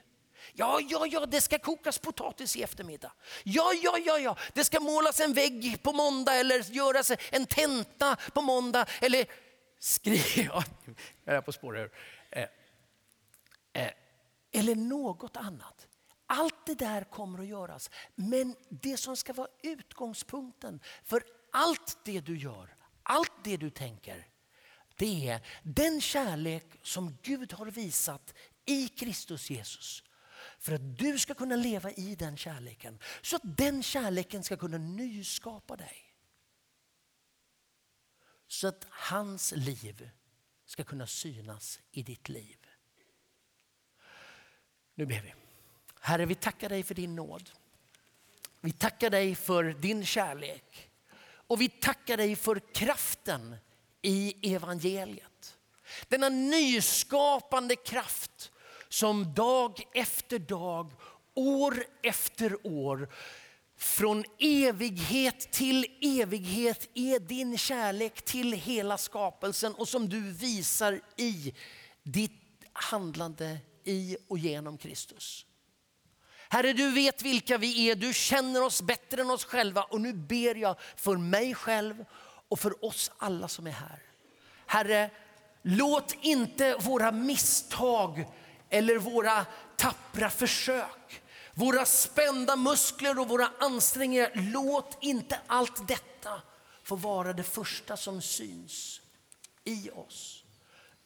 Ja, 0.53 0.81
ja, 0.81 1.07
ja, 1.07 1.27
det 1.27 1.41
ska 1.41 1.59
kokas 1.59 1.99
potatis 1.99 2.57
i 2.57 2.63
eftermiddag. 2.63 3.13
Ja, 3.45 3.73
ja, 3.83 3.99
ja, 3.99 4.19
ja, 4.19 4.37
det 4.55 4.65
ska 4.65 4.81
målas 4.81 5.21
en 5.21 5.33
vägg 5.33 5.83
på 5.83 5.93
måndag 5.93 6.35
eller 6.35 6.73
göras 6.73 7.13
en 7.31 7.47
tenta 7.47 8.17
på 8.17 8.43
måndag 8.43 8.87
eller 9.01 9.27
skriva, 9.79 10.65
jag 11.25 11.37
är 11.37 11.41
på 11.41 11.53
spår 11.53 11.75
här. 11.75 11.91
Eh, 12.31 12.47
eh, 13.83 13.93
eller 14.53 14.75
något 14.75 15.37
annat. 15.37 15.87
Allt 16.27 16.67
det 16.67 16.75
där 16.75 17.05
kommer 17.05 17.39
att 17.39 17.47
göras. 17.47 17.91
Men 18.15 18.57
det 18.69 18.97
som 18.97 19.17
ska 19.17 19.33
vara 19.33 19.49
utgångspunkten 19.63 20.81
för 21.05 21.23
allt 21.53 21.99
det 22.05 22.21
du 22.21 22.39
gör, 22.39 22.75
allt 23.03 23.33
det 23.45 23.57
du 23.57 23.71
tänker, 23.71 24.27
det 24.97 25.29
är 25.29 25.41
den 25.63 26.01
kärlek 26.01 26.65
som 26.83 27.19
Gud 27.23 27.53
har 27.53 27.67
visat 27.67 28.35
i 28.65 28.89
Kristus 28.89 29.51
Jesus. 29.51 30.03
För 30.61 30.73
att 30.73 30.99
du 30.99 31.19
ska 31.19 31.35
kunna 31.35 31.57
leva 31.57 31.91
i 31.91 32.15
den 32.15 32.37
kärleken. 32.37 32.99
Så 33.23 33.37
att 33.37 33.43
den 33.45 33.83
kärleken 33.83 34.45
ska 34.45 34.57
kunna 34.57 34.79
nyskapa 34.79 35.77
dig. 35.77 36.15
Så 38.47 38.69
att 38.69 38.87
hans 38.91 39.53
liv 39.53 40.11
ska 40.67 40.85
kunna 40.85 41.07
synas 41.07 41.81
i 41.91 42.03
ditt 42.03 42.29
liv. 42.29 42.57
Nu 44.95 45.07
ber 45.07 45.21
vi. 45.21 45.35
Herre, 46.01 46.27
vi 46.27 46.35
tackar 46.35 46.69
dig 46.69 46.83
för 46.83 46.95
din 46.95 47.17
nåd. 47.17 47.51
Vi 48.61 48.73
tackar 48.73 49.11
dig 49.11 49.35
för 49.35 49.65
din 49.65 50.07
kärlek. 50.07 50.91
Och 51.23 51.61
vi 51.61 51.69
tackar 51.69 52.17
dig 52.17 52.37
för 52.37 52.75
kraften 52.75 53.57
i 54.03 54.55
evangeliet. 54.55 55.59
Denna 56.09 56.29
nyskapande 56.29 57.77
kraft 57.77 58.53
som 58.91 59.35
dag 59.35 59.83
efter 59.95 60.39
dag, 60.39 60.93
år 61.35 61.85
efter 62.03 62.67
år 62.67 63.09
från 63.77 64.25
evighet 64.39 65.53
till 65.53 65.87
evighet 66.01 66.89
är 66.95 67.19
din 67.19 67.59
kärlek 67.59 68.23
till 68.23 68.53
hela 68.53 68.99
skapelsen 68.99 69.75
och 69.75 69.89
som 69.89 70.09
du 70.09 70.21
visar 70.33 71.01
i 71.17 71.55
ditt 72.03 72.33
handlande 72.73 73.59
i 73.85 74.17
och 74.29 74.39
genom 74.39 74.79
Kristus. 74.79 75.47
Herre, 76.49 76.73
du 76.73 76.91
vet 76.91 77.23
vilka 77.23 77.59
vi 77.59 77.91
är, 77.91 77.95
du 77.95 78.15
känner 78.15 78.63
oss 78.63 78.83
bättre 78.83 79.21
än 79.21 79.31
oss 79.31 79.45
själva 79.45 79.83
och 79.83 80.01
nu 80.01 80.13
ber 80.13 80.55
jag 80.55 80.77
för 80.97 81.17
mig 81.17 81.55
själv 81.55 82.05
och 82.49 82.61
för 82.61 82.85
oss 82.85 83.11
alla 83.19 83.49
som 83.49 83.67
är 83.67 83.71
här. 83.71 84.03
Herre, 84.67 85.11
låt 85.63 86.15
inte 86.21 86.77
våra 86.81 87.13
misstag 87.13 88.27
eller 88.71 88.97
våra 88.97 89.47
tappra 89.77 90.31
försök, 90.31 91.23
våra 91.55 91.85
spända 91.85 92.57
muskler 92.57 93.19
och 93.19 93.29
våra 93.29 93.51
ansträngningar, 93.59 94.31
låt 94.35 94.99
inte 95.01 95.41
allt 95.47 95.89
detta 95.89 96.43
få 96.83 96.97
vara 96.97 97.33
det 97.33 97.43
första 97.43 97.97
som 97.97 98.23
syns 98.23 99.01
i 99.65 99.91
oss. 99.91 100.45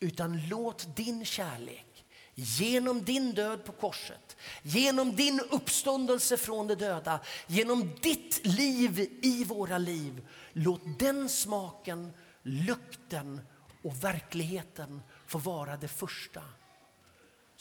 Utan 0.01 0.49
låt 0.49 0.97
din 0.97 1.25
kärlek 1.25 2.05
genom 2.35 3.05
din 3.05 3.35
död 3.35 3.65
på 3.65 3.73
korset, 3.73 4.37
genom 4.63 5.17
din 5.17 5.41
uppståndelse 5.51 6.37
från 6.37 6.67
de 6.67 6.75
döda, 6.75 7.21
genom 7.47 7.95
ditt 8.03 8.47
liv 8.47 9.19
i 9.23 9.45
våra 9.45 9.79
liv. 9.79 10.29
Låt 10.53 10.99
den 10.99 11.29
smaken, 11.29 12.13
lukten 12.43 13.41
och 13.83 14.05
verkligheten 14.05 15.03
få 15.27 15.39
vara 15.39 15.77
det 15.77 15.89
första 15.89 16.43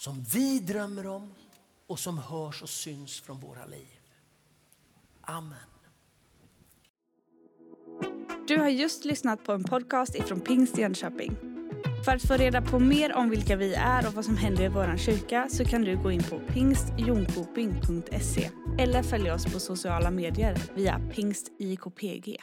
som 0.04 0.26
vi 0.34 0.60
drömmer 0.60 1.08
om 1.08 1.34
och 1.88 2.00
som 2.00 2.18
hörs 2.18 2.62
och 2.62 2.70
syns 2.70 3.22
från 3.22 3.40
våra 3.40 3.66
liv. 3.66 3.88
Amen. 5.22 5.58
Du 8.48 8.58
har 8.58 8.68
just 8.68 9.06
lyssnat 9.06 9.44
på 9.44 9.52
en 9.52 9.64
podcast 9.64 10.16
ifrån 10.16 10.40
Pingst 10.40 10.78
Jönköping. 10.78 11.36
För 12.06 12.16
att 12.16 12.28
få 12.28 12.34
reda 12.34 12.62
på 12.62 12.80
mer 12.80 13.14
om 13.14 13.30
vilka 13.30 13.56
vi 13.56 13.74
är 13.74 14.08
och 14.08 14.14
vad 14.14 14.26
som 14.26 14.38
händer 14.38 14.64
i 14.64 14.68
vår 14.68 14.98
kyrka 14.98 15.48
så 15.50 15.66
kan 15.66 15.82
du 15.82 15.98
gå 15.98 16.12
in 16.12 16.24
på 16.24 16.40
pingstjonkoping.se 16.40 18.50
eller 18.80 19.04
följa 19.04 19.34
oss 19.34 19.54
på 19.54 19.60
sociala 19.60 20.12
medier 20.12 20.58
via 20.76 21.00
pingstjkpg. 21.14 22.38